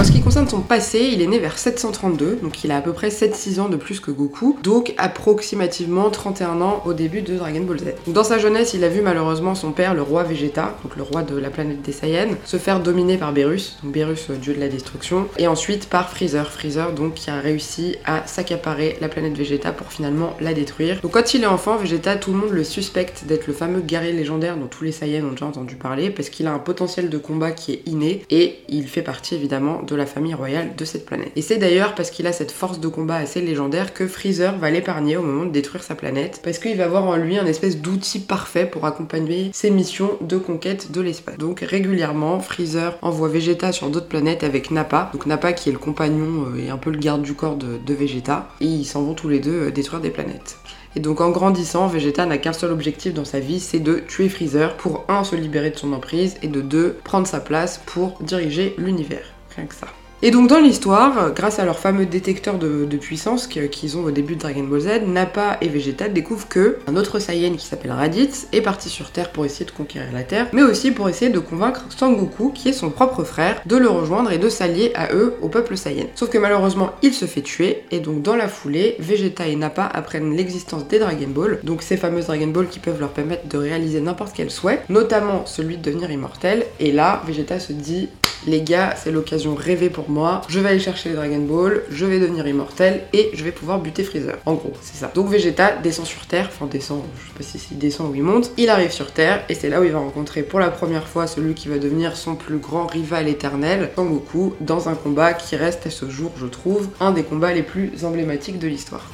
En 0.00 0.04
ce 0.04 0.12
qui 0.12 0.22
concerne 0.22 0.48
son 0.48 0.62
passé, 0.62 1.10
il 1.12 1.20
est 1.20 1.26
né 1.26 1.38
vers 1.38 1.58
732, 1.58 2.38
donc 2.42 2.64
il 2.64 2.70
a 2.70 2.78
à 2.78 2.80
peu 2.80 2.94
près 2.94 3.10
7-6 3.10 3.60
ans 3.60 3.68
de 3.68 3.76
plus 3.76 4.00
que 4.00 4.10
Goku, 4.10 4.56
donc 4.62 4.94
approximativement 4.96 6.08
31 6.08 6.62
ans 6.62 6.82
au 6.86 6.94
début 6.94 7.20
de 7.20 7.36
Dragon 7.36 7.60
Ball 7.60 7.80
Z. 7.80 7.84
Dans 8.06 8.24
sa 8.24 8.38
jeunesse, 8.38 8.72
il 8.72 8.82
a 8.82 8.88
vu 8.88 9.02
malheureusement 9.02 9.54
son 9.54 9.72
père, 9.72 9.92
le 9.92 10.00
roi 10.00 10.22
Vegeta, 10.22 10.74
donc 10.82 10.96
le 10.96 11.02
roi 11.02 11.22
de 11.22 11.36
la 11.36 11.50
planète 11.50 11.82
des 11.82 11.92
Saiyans, 11.92 12.34
se 12.46 12.56
faire 12.56 12.80
dominer 12.80 13.18
par 13.18 13.34
Beerus, 13.34 13.76
donc 13.82 13.92
Beerus, 13.92 14.30
euh, 14.30 14.36
dieu 14.36 14.54
de 14.54 14.60
la 14.60 14.68
destruction, 14.68 15.28
et 15.36 15.46
ensuite 15.46 15.86
par 15.86 16.08
Freezer, 16.08 16.50
Freezer 16.50 16.94
donc 16.94 17.12
qui 17.12 17.28
a 17.28 17.38
réussi 17.38 17.96
à 18.06 18.26
s'accaparer 18.26 18.96
la 19.02 19.10
planète 19.10 19.36
Vegeta 19.36 19.70
pour 19.70 19.92
finalement 19.92 20.34
la 20.40 20.54
détruire. 20.54 20.98
Donc 21.02 21.10
quand 21.10 21.34
il 21.34 21.42
est 21.42 21.46
enfant, 21.46 21.76
Vegeta, 21.76 22.16
tout 22.16 22.32
le 22.32 22.38
monde 22.38 22.52
le 22.52 22.64
suspecte 22.64 23.24
d'être 23.26 23.46
le 23.46 23.52
fameux 23.52 23.82
guerrier 23.82 24.12
légendaire 24.12 24.56
dont 24.56 24.66
tous 24.66 24.84
les 24.84 24.92
Saiyans 24.92 25.26
ont 25.26 25.32
déjà 25.32 25.44
entendu 25.44 25.76
parler, 25.76 26.08
parce 26.08 26.30
qu'il 26.30 26.46
a 26.46 26.54
un 26.54 26.58
potentiel 26.58 27.10
de 27.10 27.18
combat 27.18 27.50
qui 27.50 27.72
est 27.72 27.82
inné, 27.84 28.24
et 28.30 28.60
il 28.70 28.88
fait 28.88 29.02
partie 29.02 29.34
évidemment 29.34 29.82
de 29.90 29.96
la 29.96 30.06
famille 30.06 30.34
royale 30.34 30.76
de 30.76 30.84
cette 30.84 31.04
planète. 31.04 31.32
Et 31.36 31.42
c'est 31.42 31.58
d'ailleurs 31.58 31.94
parce 31.94 32.10
qu'il 32.10 32.26
a 32.26 32.32
cette 32.32 32.52
force 32.52 32.80
de 32.80 32.88
combat 32.88 33.16
assez 33.16 33.40
légendaire 33.40 33.92
que 33.92 34.06
Freezer 34.06 34.56
va 34.58 34.70
l'épargner 34.70 35.16
au 35.16 35.22
moment 35.22 35.44
de 35.44 35.50
détruire 35.50 35.82
sa 35.82 35.94
planète, 35.94 36.40
parce 36.42 36.58
qu'il 36.58 36.76
va 36.76 36.84
avoir 36.84 37.04
en 37.04 37.16
lui 37.16 37.38
un 37.38 37.46
espèce 37.46 37.78
d'outil 37.78 38.20
parfait 38.20 38.66
pour 38.66 38.86
accompagner 38.86 39.50
ses 39.52 39.70
missions 39.70 40.12
de 40.20 40.38
conquête 40.38 40.92
de 40.92 41.00
l'espace. 41.00 41.38
Donc 41.38 41.60
régulièrement, 41.60 42.40
Freezer 42.40 42.96
envoie 43.02 43.28
Vegeta 43.28 43.72
sur 43.72 43.90
d'autres 43.90 44.08
planètes 44.08 44.44
avec 44.44 44.70
Nappa, 44.70 45.10
donc 45.12 45.26
Nappa 45.26 45.52
qui 45.52 45.68
est 45.68 45.72
le 45.72 45.78
compagnon 45.78 46.46
euh, 46.46 46.64
et 46.64 46.70
un 46.70 46.78
peu 46.78 46.90
le 46.90 46.98
garde 46.98 47.22
du 47.22 47.34
corps 47.34 47.56
de, 47.56 47.94
Vegeta, 47.94 48.48
et 48.60 48.66
ils 48.66 48.84
s'en 48.84 49.02
vont 49.02 49.14
tous 49.14 49.28
les 49.28 49.40
deux 49.40 49.66
euh, 49.66 49.70
détruire 49.70 50.00
des 50.00 50.10
planètes. 50.10 50.58
Et 50.96 51.00
donc 51.00 51.20
en 51.20 51.30
grandissant, 51.30 51.86
Vegeta 51.86 52.26
n'a 52.26 52.38
qu'un 52.38 52.52
seul 52.52 52.72
objectif 52.72 53.14
dans 53.14 53.24
sa 53.24 53.38
vie, 53.40 53.60
c'est 53.60 53.78
de 53.78 54.00
tuer 54.00 54.28
Freezer 54.28 54.76
pour 54.76 55.04
un 55.08 55.22
se 55.24 55.36
libérer 55.36 55.70
de 55.70 55.78
son 55.78 55.92
emprise 55.92 56.36
et 56.42 56.48
de 56.48 56.60
deux 56.60 56.96
prendre 57.04 57.26
sa 57.26 57.40
place 57.40 57.80
pour 57.86 58.18
diriger 58.22 58.74
l'univers. 58.76 59.39
Rien 59.56 59.66
que 59.66 59.74
ça. 59.74 59.88
Et 60.22 60.30
donc 60.30 60.48
dans 60.48 60.60
l'histoire, 60.60 61.32
grâce 61.32 61.58
à 61.58 61.64
leur 61.64 61.78
fameux 61.78 62.04
détecteur 62.04 62.58
de, 62.58 62.84
puissance 63.00 63.46
qu'ils 63.46 63.96
ont 63.96 64.04
au 64.04 64.10
début 64.10 64.34
de 64.34 64.40
Dragon 64.40 64.64
Ball 64.64 64.80
Z, 64.80 64.88
Nappa 65.06 65.56
et 65.62 65.68
Vegeta 65.68 66.08
découvrent 66.08 66.48
que 66.48 66.76
un 66.86 66.96
autre 66.96 67.18
Saiyan 67.18 67.54
qui 67.54 67.64
s'appelle 67.64 67.92
Raditz 67.92 68.46
est 68.52 68.60
parti 68.60 68.90
sur 68.90 69.10
Terre 69.10 69.32
pour 69.32 69.46
essayer 69.46 69.64
de 69.64 69.70
conquérir 69.70 70.12
la 70.12 70.22
Terre, 70.22 70.48
mais 70.52 70.62
aussi 70.62 70.90
pour 70.90 71.08
essayer 71.08 71.30
de 71.30 71.38
convaincre 71.38 71.86
Sangoku, 71.88 72.50
qui 72.50 72.68
est 72.68 72.74
son 72.74 72.90
propre 72.90 73.24
frère, 73.24 73.62
de 73.64 73.76
le 73.76 73.88
rejoindre 73.88 74.30
et 74.30 74.36
de 74.36 74.50
s'allier 74.50 74.92
à 74.94 75.14
eux, 75.14 75.36
au 75.40 75.48
peuple 75.48 75.78
Saiyan. 75.78 76.04
Sauf 76.14 76.28
que 76.28 76.36
malheureusement, 76.36 76.90
il 77.00 77.14
se 77.14 77.24
fait 77.24 77.40
tuer, 77.40 77.84
et 77.90 78.00
donc 78.00 78.20
dans 78.20 78.36
la 78.36 78.48
foulée, 78.48 78.96
Vegeta 78.98 79.46
et 79.46 79.56
Nappa 79.56 79.86
apprennent 79.86 80.36
l'existence 80.36 80.86
des 80.86 80.98
Dragon 80.98 81.28
Ball, 81.28 81.60
donc 81.64 81.80
ces 81.80 81.96
fameuses 81.96 82.26
Dragon 82.26 82.48
Ball 82.48 82.68
qui 82.68 82.78
peuvent 82.78 83.00
leur 83.00 83.12
permettre 83.12 83.48
de 83.48 83.56
réaliser 83.56 84.02
n'importe 84.02 84.34
quel 84.36 84.50
souhait, 84.50 84.82
notamment 84.90 85.46
celui 85.46 85.78
de 85.78 85.82
devenir 85.82 86.10
immortel, 86.10 86.66
et 86.78 86.92
là, 86.92 87.22
Vegeta 87.26 87.58
se 87.58 87.72
dit 87.72 88.10
les 88.46 88.62
gars, 88.62 88.94
c'est 88.96 89.10
l'occasion 89.10 89.54
rêvée 89.54 89.90
pour 89.90 90.08
moi. 90.10 90.42
Je 90.48 90.60
vais 90.60 90.70
aller 90.70 90.80
chercher 90.80 91.10
les 91.10 91.14
Dragon 91.14 91.38
Ball, 91.38 91.82
je 91.90 92.06
vais 92.06 92.18
devenir 92.18 92.46
immortel 92.46 93.02
et 93.12 93.30
je 93.34 93.44
vais 93.44 93.52
pouvoir 93.52 93.78
buter 93.78 94.04
Freezer. 94.04 94.36
En 94.46 94.54
gros, 94.54 94.72
c'est 94.80 94.96
ça. 94.96 95.10
Donc 95.14 95.28
Vegeta 95.28 95.76
descend 95.76 96.06
sur 96.06 96.26
Terre, 96.26 96.50
enfin 96.52 96.66
descend, 96.66 97.02
je 97.16 97.28
sais 97.28 97.52
pas 97.52 97.58
si 97.58 97.74
descend 97.74 98.10
ou 98.10 98.14
il 98.14 98.22
monte. 98.22 98.52
Il 98.56 98.70
arrive 98.70 98.92
sur 98.92 99.12
Terre 99.12 99.44
et 99.48 99.54
c'est 99.54 99.68
là 99.68 99.80
où 99.80 99.84
il 99.84 99.92
va 99.92 99.98
rencontrer 99.98 100.42
pour 100.42 100.60
la 100.60 100.70
première 100.70 101.06
fois 101.06 101.26
celui 101.26 101.54
qui 101.54 101.68
va 101.68 101.78
devenir 101.78 102.16
son 102.16 102.34
plus 102.34 102.58
grand 102.58 102.86
rival 102.86 103.28
éternel, 103.28 103.90
Sangoku, 103.96 104.54
dans 104.60 104.88
un 104.88 104.94
combat 104.94 105.34
qui 105.34 105.56
reste 105.56 105.86
à 105.86 105.90
ce 105.90 106.08
jour, 106.08 106.32
je 106.36 106.46
trouve, 106.46 106.88
un 107.00 107.12
des 107.12 107.22
combats 107.22 107.52
les 107.52 107.62
plus 107.62 108.04
emblématiques 108.04 108.58
de 108.58 108.68
l'histoire. 108.68 109.06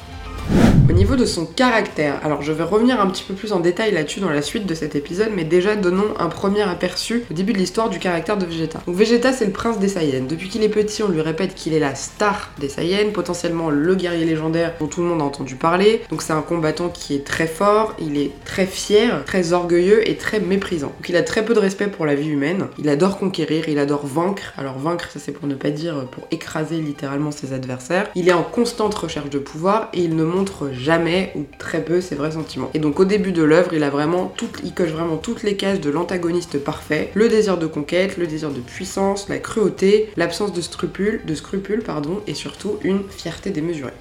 Au 0.89 0.93
niveau 0.93 1.17
de 1.17 1.25
son 1.25 1.45
caractère, 1.45 2.21
alors 2.23 2.41
je 2.41 2.53
vais 2.53 2.63
revenir 2.63 3.01
un 3.01 3.07
petit 3.07 3.23
peu 3.23 3.33
plus 3.33 3.51
en 3.51 3.59
détail 3.59 3.91
là-dessus 3.91 4.21
dans 4.21 4.29
la 4.29 4.41
suite 4.41 4.65
de 4.65 4.73
cet 4.73 4.95
épisode, 4.95 5.31
mais 5.35 5.43
déjà 5.43 5.75
donnons 5.75 6.13
un 6.17 6.29
premier 6.29 6.61
aperçu 6.61 7.23
au 7.29 7.33
début 7.33 7.51
de 7.51 7.57
l'histoire 7.57 7.89
du 7.89 7.99
caractère 7.99 8.37
de 8.37 8.45
Vegeta. 8.45 8.79
Donc 8.87 8.95
Vegeta 8.95 9.33
c'est 9.33 9.45
le 9.45 9.51
prince 9.51 9.79
des 9.79 9.89
Saiyans. 9.89 10.25
Depuis 10.29 10.47
qu'il 10.47 10.63
est 10.63 10.69
petit, 10.69 11.03
on 11.03 11.09
lui 11.09 11.19
répète 11.19 11.55
qu'il 11.55 11.73
est 11.73 11.79
la 11.79 11.93
star 11.93 12.51
des 12.59 12.69
Saiyans, 12.69 13.11
potentiellement 13.11 13.69
le 13.69 13.95
guerrier 13.95 14.23
légendaire 14.23 14.75
dont 14.79 14.87
tout 14.87 15.01
le 15.01 15.07
monde 15.07 15.21
a 15.21 15.25
entendu 15.25 15.55
parler. 15.55 16.03
Donc 16.09 16.21
c'est 16.21 16.31
un 16.31 16.41
combattant 16.41 16.87
qui 16.87 17.15
est 17.15 17.25
très 17.25 17.47
fort, 17.47 17.93
il 17.99 18.17
est 18.17 18.31
très 18.45 18.65
fier, 18.65 19.25
très 19.25 19.51
orgueilleux 19.51 20.09
et 20.09 20.15
très 20.15 20.39
méprisant. 20.39 20.93
Donc 20.97 21.09
il 21.09 21.17
a 21.17 21.21
très 21.23 21.43
peu 21.43 21.53
de 21.53 21.59
respect 21.59 21.87
pour 21.87 22.05
la 22.05 22.15
vie 22.15 22.29
humaine, 22.29 22.67
il 22.79 22.87
adore 22.87 23.17
conquérir, 23.17 23.67
il 23.67 23.77
adore 23.77 24.05
vaincre. 24.05 24.53
Alors 24.57 24.79
vaincre, 24.79 25.09
ça 25.11 25.19
c'est 25.19 25.33
pour 25.33 25.49
ne 25.49 25.55
pas 25.55 25.69
dire 25.69 26.07
pour 26.11 26.27
écraser 26.31 26.77
littéralement 26.77 27.31
ses 27.31 27.51
adversaires. 27.51 28.07
Il 28.15 28.29
est 28.29 28.33
en 28.33 28.43
constante 28.43 28.95
recherche 28.95 29.29
de 29.29 29.39
pouvoir 29.39 29.89
et 29.93 29.99
il 29.99 30.15
ne 30.15 30.23
montre 30.23 30.69
jamais 30.77 31.31
ou 31.35 31.45
très 31.57 31.83
peu 31.83 32.01
ses 32.01 32.15
vrais 32.15 32.31
sentiments. 32.31 32.69
Et 32.73 32.79
donc 32.79 32.99
au 32.99 33.05
début 33.05 33.31
de 33.31 33.43
l'œuvre, 33.43 33.73
il 33.73 33.83
a 33.83 33.89
vraiment 33.89 34.33
tout, 34.35 34.49
il 34.63 34.73
coche 34.73 34.89
vraiment 34.89 35.17
toutes 35.17 35.43
les 35.43 35.55
cases 35.55 35.81
de 35.81 35.89
l'antagoniste 35.89 36.57
parfait, 36.59 37.11
le 37.13 37.29
désir 37.29 37.57
de 37.57 37.67
conquête, 37.67 38.17
le 38.17 38.27
désir 38.27 38.51
de 38.51 38.59
puissance, 38.59 39.29
la 39.29 39.39
cruauté, 39.39 40.09
l'absence 40.17 40.53
de 40.53 40.61
scrupules, 40.61 41.21
de 41.25 41.35
scrupules 41.35 41.83
pardon, 41.83 42.21
et 42.27 42.33
surtout 42.33 42.77
une 42.83 43.03
fierté 43.09 43.49
démesurée. 43.49 43.93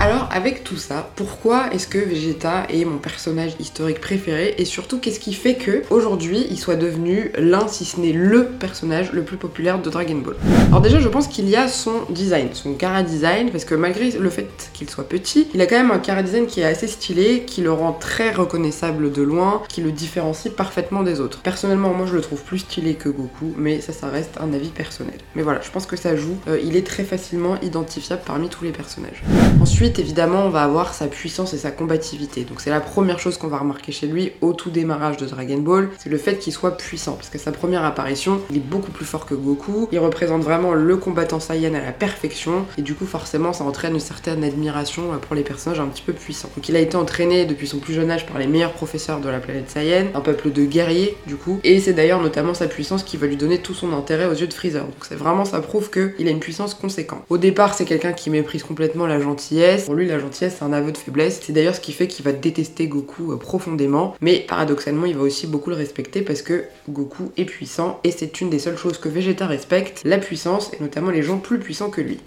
Alors 0.00 0.30
avec 0.32 0.64
tout 0.64 0.78
ça, 0.78 1.10
pourquoi 1.14 1.74
est-ce 1.74 1.86
que 1.86 1.98
Vegeta 1.98 2.64
est 2.70 2.86
mon 2.86 2.96
personnage 2.96 3.52
historique 3.60 4.00
préféré 4.00 4.54
et 4.56 4.64
surtout 4.64 4.98
qu'est-ce 4.98 5.20
qui 5.20 5.34
fait 5.34 5.56
que 5.56 5.82
aujourd'hui 5.90 6.46
il 6.48 6.58
soit 6.58 6.76
devenu 6.76 7.30
l'un 7.36 7.68
si 7.68 7.84
ce 7.84 8.00
n'est 8.00 8.14
le 8.14 8.46
personnage 8.46 9.12
le 9.12 9.24
plus 9.24 9.36
populaire 9.36 9.78
de 9.78 9.90
Dragon 9.90 10.16
Ball? 10.16 10.36
Alors 10.68 10.80
déjà 10.80 11.00
je 11.00 11.08
pense 11.08 11.28
qu'il 11.28 11.50
y 11.50 11.54
a 11.54 11.68
son 11.68 12.06
design, 12.08 12.48
son 12.54 12.72
cara 12.72 13.02
design 13.02 13.50
parce 13.50 13.66
que 13.66 13.74
malgré 13.74 14.10
le 14.12 14.30
fait 14.30 14.70
qu'il 14.72 14.88
soit 14.88 15.06
petit, 15.06 15.48
il 15.52 15.60
a 15.60 15.66
quand 15.66 15.76
même 15.76 15.90
un 15.90 15.98
cara 15.98 16.22
design 16.22 16.46
qui 16.46 16.60
est 16.60 16.64
assez 16.64 16.86
stylé, 16.86 17.42
qui 17.46 17.60
le 17.60 17.70
rend 17.70 17.92
très 17.92 18.30
reconnaissable 18.30 19.12
de 19.12 19.20
loin, 19.20 19.60
qui 19.68 19.82
le 19.82 19.92
différencie 19.92 20.50
parfaitement 20.50 21.02
des 21.02 21.20
autres. 21.20 21.40
Personnellement 21.42 21.92
moi 21.92 22.06
je 22.06 22.14
le 22.14 22.22
trouve 22.22 22.42
plus 22.42 22.60
stylé 22.60 22.94
que 22.94 23.10
Goku, 23.10 23.52
mais 23.58 23.82
ça 23.82 23.92
ça 23.92 24.08
reste 24.08 24.38
un 24.40 24.54
avis 24.54 24.70
personnel. 24.70 25.18
Mais 25.34 25.42
voilà, 25.42 25.60
je 25.60 25.70
pense 25.70 25.84
que 25.84 25.96
ça 25.96 26.16
joue, 26.16 26.38
euh, 26.48 26.58
il 26.64 26.74
est 26.74 26.86
très 26.86 27.04
facilement 27.04 27.60
identifiable 27.60 28.22
parmi 28.24 28.48
tous 28.48 28.64
les 28.64 28.72
personnages. 28.72 29.22
Ensuite 29.60 29.89
Évidemment, 29.98 30.46
on 30.46 30.50
va 30.50 30.62
avoir 30.62 30.94
sa 30.94 31.06
puissance 31.06 31.52
et 31.54 31.58
sa 31.58 31.70
combativité. 31.70 32.44
Donc 32.44 32.60
c'est 32.60 32.70
la 32.70 32.80
première 32.80 33.18
chose 33.18 33.36
qu'on 33.36 33.48
va 33.48 33.58
remarquer 33.58 33.92
chez 33.92 34.06
lui 34.06 34.32
au 34.40 34.52
tout 34.52 34.70
démarrage 34.70 35.16
de 35.16 35.26
Dragon 35.26 35.58
Ball, 35.58 35.90
c'est 35.98 36.10
le 36.10 36.18
fait 36.18 36.38
qu'il 36.38 36.52
soit 36.52 36.76
puissant. 36.76 37.12
Parce 37.12 37.28
que 37.28 37.38
sa 37.38 37.52
première 37.52 37.84
apparition, 37.84 38.40
il 38.50 38.56
est 38.56 38.60
beaucoup 38.60 38.90
plus 38.90 39.04
fort 39.04 39.26
que 39.26 39.34
Goku. 39.34 39.88
Il 39.92 39.98
représente 39.98 40.42
vraiment 40.42 40.74
le 40.74 40.96
combattant 40.96 41.40
Saiyan 41.40 41.74
à 41.74 41.80
la 41.80 41.92
perfection. 41.92 42.66
Et 42.78 42.82
du 42.82 42.94
coup, 42.94 43.06
forcément, 43.06 43.52
ça 43.52 43.64
entraîne 43.64 43.94
une 43.94 44.00
certaine 44.00 44.44
admiration 44.44 45.02
pour 45.20 45.34
les 45.34 45.42
personnages 45.42 45.80
un 45.80 45.86
petit 45.86 46.02
peu 46.02 46.12
puissants. 46.12 46.50
Donc 46.56 46.68
il 46.68 46.76
a 46.76 46.80
été 46.80 46.96
entraîné 46.96 47.44
depuis 47.44 47.66
son 47.66 47.78
plus 47.78 47.94
jeune 47.94 48.10
âge 48.10 48.26
par 48.26 48.38
les 48.38 48.46
meilleurs 48.46 48.72
professeurs 48.72 49.20
de 49.20 49.28
la 49.28 49.40
planète 49.40 49.70
Saiyan, 49.70 50.06
un 50.14 50.20
peuple 50.20 50.50
de 50.52 50.64
guerriers 50.64 51.16
du 51.26 51.36
coup. 51.36 51.60
Et 51.64 51.80
c'est 51.80 51.92
d'ailleurs 51.92 52.22
notamment 52.22 52.54
sa 52.54 52.66
puissance 52.66 53.02
qui 53.02 53.16
va 53.16 53.26
lui 53.26 53.36
donner 53.36 53.58
tout 53.58 53.74
son 53.74 53.92
intérêt 53.92 54.26
aux 54.26 54.34
yeux 54.34 54.46
de 54.46 54.54
Freezer. 54.54 54.84
Donc 54.84 55.04
c'est 55.08 55.14
vraiment, 55.14 55.44
ça 55.44 55.60
prouve 55.60 55.90
qu'il 55.90 56.26
a 56.26 56.30
une 56.30 56.40
puissance 56.40 56.74
conséquente. 56.74 57.22
Au 57.28 57.38
départ, 57.38 57.74
c'est 57.74 57.84
quelqu'un 57.84 58.12
qui 58.12 58.30
méprise 58.30 58.62
complètement 58.62 59.06
la 59.06 59.20
gentillesse. 59.20 59.79
Pour 59.84 59.94
lui, 59.94 60.06
la 60.06 60.18
gentillesse, 60.18 60.56
c'est 60.58 60.64
un 60.64 60.72
aveu 60.72 60.92
de 60.92 60.98
faiblesse. 60.98 61.40
C'est 61.42 61.52
d'ailleurs 61.52 61.74
ce 61.74 61.80
qui 61.80 61.92
fait 61.92 62.06
qu'il 62.06 62.24
va 62.24 62.32
détester 62.32 62.86
Goku 62.88 63.32
euh, 63.32 63.36
profondément. 63.36 64.14
Mais 64.20 64.40
paradoxalement, 64.40 65.06
il 65.06 65.16
va 65.16 65.22
aussi 65.22 65.46
beaucoup 65.46 65.70
le 65.70 65.76
respecter 65.76 66.22
parce 66.22 66.42
que 66.42 66.64
Goku 66.88 67.32
est 67.36 67.44
puissant 67.44 68.00
et 68.04 68.10
c'est 68.10 68.40
une 68.40 68.50
des 68.50 68.58
seules 68.58 68.78
choses 68.78 68.98
que 68.98 69.08
Vegeta 69.08 69.46
respecte, 69.46 70.02
la 70.04 70.18
puissance 70.18 70.72
et 70.72 70.82
notamment 70.82 71.10
les 71.10 71.22
gens 71.22 71.38
plus 71.38 71.58
puissants 71.58 71.90
que 71.90 72.00
lui. 72.00 72.18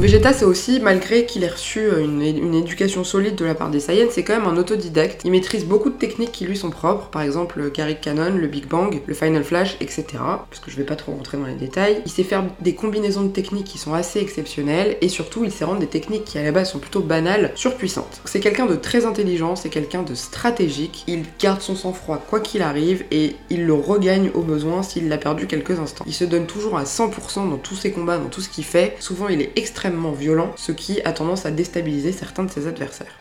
Vegeta, 0.00 0.32
c'est 0.32 0.46
aussi, 0.46 0.80
malgré 0.80 1.26
qu'il 1.26 1.44
ait 1.44 1.48
reçu 1.48 1.80
euh, 1.80 2.02
une, 2.02 2.54
éducation 2.54 3.04
solide 3.04 3.34
de 3.34 3.44
la 3.44 3.54
part 3.54 3.68
des 3.68 3.80
Saiyans, 3.80 4.08
c'est 4.10 4.22
quand 4.22 4.34
même 4.34 4.48
un 4.48 4.56
autodidacte. 4.56 5.20
Il 5.26 5.30
maîtrise 5.30 5.66
beaucoup 5.66 5.90
de 5.90 5.94
techniques 5.94 6.32
qui 6.32 6.46
lui 6.46 6.56
sont 6.56 6.70
propres, 6.70 7.08
par 7.08 7.20
exemple 7.20 7.58
le 7.58 7.68
Carrick 7.68 8.00
Cannon, 8.00 8.34
le 8.34 8.46
Big 8.46 8.66
Bang, 8.66 9.02
le 9.04 9.12
Final 9.12 9.44
Flash, 9.44 9.76
etc. 9.80 10.04
Parce 10.14 10.58
que 10.64 10.70
je 10.70 10.76
vais 10.76 10.84
pas 10.84 10.96
trop 10.96 11.12
rentrer 11.12 11.36
dans 11.36 11.44
les 11.44 11.54
détails. 11.54 12.00
Il 12.06 12.10
sait 12.10 12.22
faire 12.22 12.44
des 12.62 12.74
combinaisons 12.74 13.24
de 13.24 13.28
techniques 13.28 13.66
qui 13.66 13.76
sont 13.76 13.92
assez 13.92 14.20
exceptionnelles, 14.20 14.96
et 15.02 15.10
surtout, 15.10 15.44
il 15.44 15.52
sait 15.52 15.66
rendre 15.66 15.80
des 15.80 15.86
techniques 15.86 16.24
qui 16.24 16.38
à 16.38 16.42
la 16.42 16.52
base 16.52 16.70
sont 16.70 16.78
plutôt 16.78 17.02
banales, 17.02 17.52
surpuissantes. 17.54 18.22
C'est 18.24 18.40
quelqu'un 18.40 18.64
de 18.64 18.76
très 18.76 19.04
intelligent, 19.04 19.54
c'est 19.54 19.68
quelqu'un 19.68 20.02
de 20.02 20.14
stratégique, 20.14 21.04
il 21.08 21.24
garde 21.38 21.60
son 21.60 21.76
sang-froid 21.76 22.24
quoi 22.26 22.40
qu'il 22.40 22.62
arrive, 22.62 23.04
et 23.10 23.36
il 23.50 23.66
le 23.66 23.74
regagne 23.74 24.30
au 24.32 24.40
besoin 24.40 24.82
s'il 24.82 25.08
l'a 25.08 25.18
perdu 25.18 25.46
quelques 25.46 25.78
instants. 25.78 26.04
Il 26.06 26.14
se 26.14 26.24
donne 26.24 26.46
toujours 26.46 26.78
à 26.78 26.84
100% 26.84 27.50
dans 27.50 27.58
tous 27.58 27.74
ses 27.74 27.90
combats, 27.90 28.16
dans 28.16 28.30
tout 28.30 28.40
ce 28.40 28.48
qu'il 28.48 28.64
fait. 28.64 28.96
Souvent, 28.98 29.28
il 29.28 29.39
est 29.40 29.52
extrêmement 29.56 30.12
violent, 30.12 30.52
ce 30.56 30.72
qui 30.72 31.00
a 31.02 31.12
tendance 31.12 31.46
à 31.46 31.50
déstabiliser 31.50 32.12
certains 32.12 32.44
de 32.44 32.50
ses 32.50 32.66
adversaires 32.66 33.18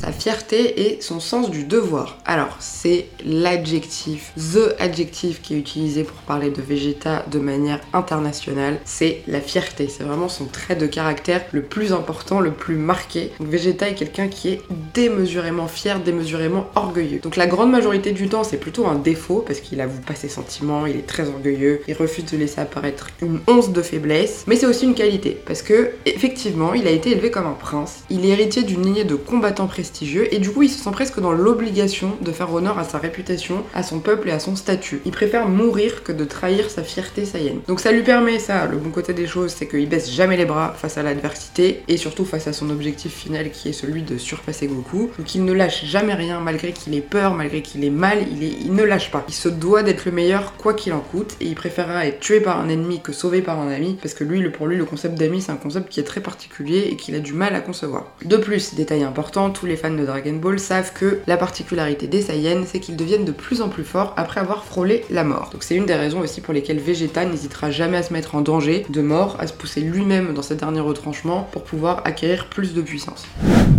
sa 0.00 0.12
fierté 0.12 0.88
et 0.88 1.00
son 1.00 1.20
sens 1.20 1.50
du 1.50 1.64
devoir. 1.64 2.18
Alors, 2.24 2.56
c'est 2.60 3.06
l'adjectif, 3.24 4.32
the 4.36 4.74
adjectif 4.78 5.42
qui 5.42 5.54
est 5.54 5.58
utilisé 5.58 6.04
pour 6.04 6.16
parler 6.18 6.50
de 6.50 6.62
Vegeta 6.62 7.24
de 7.30 7.38
manière 7.38 7.80
internationale, 7.92 8.78
c'est 8.84 9.22
la 9.26 9.40
fierté. 9.40 9.88
C'est 9.88 10.04
vraiment 10.04 10.28
son 10.28 10.44
trait 10.44 10.76
de 10.76 10.86
caractère 10.86 11.44
le 11.52 11.62
plus 11.62 11.92
important, 11.92 12.40
le 12.40 12.52
plus 12.52 12.76
marqué. 12.76 13.32
Donc, 13.40 13.48
Vegeta 13.48 13.88
est 13.88 13.94
quelqu'un 13.94 14.28
qui 14.28 14.50
est 14.50 14.62
démesurément 14.94 15.66
fier, 15.66 16.00
démesurément 16.00 16.66
orgueilleux. 16.76 17.18
Donc, 17.18 17.36
la 17.36 17.46
grande 17.46 17.70
majorité 17.70 18.12
du 18.12 18.28
temps, 18.28 18.44
c'est 18.44 18.56
plutôt 18.56 18.86
un 18.86 18.94
défaut 18.94 19.42
parce 19.46 19.60
qu'il 19.60 19.80
avoue 19.80 20.00
pas 20.00 20.14
ses 20.14 20.28
sentiments, 20.28 20.86
il 20.86 20.96
est 20.96 21.06
très 21.06 21.28
orgueilleux, 21.28 21.80
il 21.88 21.94
refuse 21.94 22.24
de 22.26 22.36
laisser 22.36 22.60
apparaître 22.60 23.08
une 23.20 23.40
once 23.48 23.70
de 23.70 23.82
faiblesse, 23.82 24.44
mais 24.46 24.56
c'est 24.56 24.66
aussi 24.66 24.84
une 24.84 24.94
qualité 24.94 25.36
parce 25.44 25.62
que, 25.62 25.90
effectivement, 26.06 26.74
il 26.74 26.86
a 26.86 26.90
été 26.90 27.10
élevé 27.10 27.30
comme 27.30 27.46
un 27.46 27.52
prince, 27.52 28.04
il 28.10 28.24
est 28.24 28.28
héritier 28.28 28.62
d'une 28.62 28.82
lignée 28.82 29.04
de 29.04 29.16
combattants 29.16 29.66
précis 29.66 29.87
et 30.30 30.38
du 30.38 30.50
coup 30.50 30.62
il 30.62 30.70
se 30.70 30.82
sent 30.82 30.90
presque 30.92 31.20
dans 31.20 31.32
l'obligation 31.32 32.16
de 32.20 32.32
faire 32.32 32.52
honneur 32.52 32.78
à 32.78 32.84
sa 32.84 32.98
réputation, 32.98 33.64
à 33.74 33.82
son 33.82 34.00
peuple 34.00 34.28
et 34.28 34.32
à 34.32 34.38
son 34.38 34.56
statut. 34.56 35.00
Il 35.04 35.12
préfère 35.12 35.48
mourir 35.48 36.02
que 36.02 36.12
de 36.12 36.24
trahir 36.24 36.70
sa 36.70 36.82
fierté 36.82 37.24
saïenne. 37.24 37.60
Donc 37.66 37.80
ça 37.80 37.92
lui 37.92 38.02
permet 38.02 38.38
ça, 38.38 38.66
le 38.66 38.76
bon 38.76 38.90
côté 38.90 39.12
des 39.12 39.26
choses 39.26 39.52
c'est 39.56 39.66
qu'il 39.66 39.88
baisse 39.88 40.10
jamais 40.10 40.36
les 40.36 40.44
bras 40.44 40.74
face 40.76 40.98
à 40.98 41.02
l'adversité 41.02 41.82
et 41.88 41.96
surtout 41.96 42.24
face 42.24 42.46
à 42.46 42.52
son 42.52 42.70
objectif 42.70 43.12
final 43.12 43.50
qui 43.50 43.70
est 43.70 43.72
celui 43.72 44.02
de 44.02 44.18
surpasser 44.18 44.66
Goku. 44.66 45.10
Donc 45.18 45.34
il 45.34 45.44
ne 45.44 45.52
lâche 45.52 45.84
jamais 45.84 46.14
rien 46.14 46.40
malgré 46.40 46.72
qu'il 46.72 46.94
ait 46.94 47.00
peur, 47.00 47.34
malgré 47.34 47.62
qu'il 47.62 47.84
ait 47.84 47.90
mal, 47.90 48.18
il, 48.30 48.42
il 48.42 48.74
ne 48.74 48.82
lâche 48.84 49.10
pas. 49.10 49.24
Il 49.28 49.34
se 49.34 49.48
doit 49.48 49.82
d'être 49.82 50.04
le 50.04 50.12
meilleur 50.12 50.54
quoi 50.56 50.74
qu'il 50.74 50.92
en 50.92 51.00
coûte 51.00 51.36
et 51.40 51.46
il 51.46 51.54
préférera 51.54 52.06
être 52.06 52.20
tué 52.20 52.40
par 52.40 52.60
un 52.60 52.68
ennemi 52.68 53.00
que 53.00 53.12
sauvé 53.12 53.42
par 53.42 53.58
un 53.58 53.70
ami 53.70 53.98
parce 54.00 54.14
que 54.14 54.24
lui, 54.24 54.48
pour 54.50 54.66
lui, 54.66 54.76
le 54.76 54.84
concept 54.84 55.16
d'ami 55.16 55.42
c'est 55.42 55.52
un 55.52 55.56
concept 55.56 55.88
qui 55.88 56.00
est 56.00 56.04
très 56.04 56.20
particulier 56.20 56.88
et 56.90 56.96
qu'il 56.96 57.14
a 57.14 57.20
du 57.20 57.32
mal 57.32 57.54
à 57.54 57.60
concevoir. 57.60 58.12
De 58.24 58.36
plus, 58.36 58.74
détail 58.74 59.02
important, 59.02 59.50
tous 59.50 59.66
les 59.66 59.76
fans 59.78 59.90
de 59.90 60.04
Dragon 60.04 60.34
Ball 60.34 60.60
savent 60.60 60.92
que 60.92 61.20
la 61.26 61.38
particularité 61.38 62.06
des 62.06 62.20
Saiyans, 62.20 62.64
c'est 62.66 62.80
qu'ils 62.80 62.96
deviennent 62.96 63.24
de 63.24 63.32
plus 63.32 63.62
en 63.62 63.70
plus 63.70 63.84
forts 63.84 64.12
après 64.18 64.40
avoir 64.40 64.64
frôlé 64.64 65.04
la 65.08 65.24
mort. 65.24 65.48
Donc 65.50 65.62
c'est 65.62 65.74
une 65.74 65.86
des 65.86 65.94
raisons 65.94 66.20
aussi 66.20 66.42
pour 66.42 66.52
lesquelles 66.52 66.78
Vegeta 66.78 67.24
n'hésitera 67.24 67.70
jamais 67.70 67.96
à 67.96 68.02
se 68.02 68.12
mettre 68.12 68.34
en 68.34 68.42
danger 68.42 68.84
de 68.90 69.00
mort, 69.00 69.36
à 69.40 69.46
se 69.46 69.54
pousser 69.54 69.80
lui-même 69.80 70.34
dans 70.34 70.42
ses 70.42 70.56
derniers 70.56 70.80
retranchements 70.80 71.48
pour 71.50 71.64
pouvoir 71.64 72.02
acquérir 72.04 72.50
plus 72.50 72.74
de 72.74 72.82
puissance. 72.82 73.26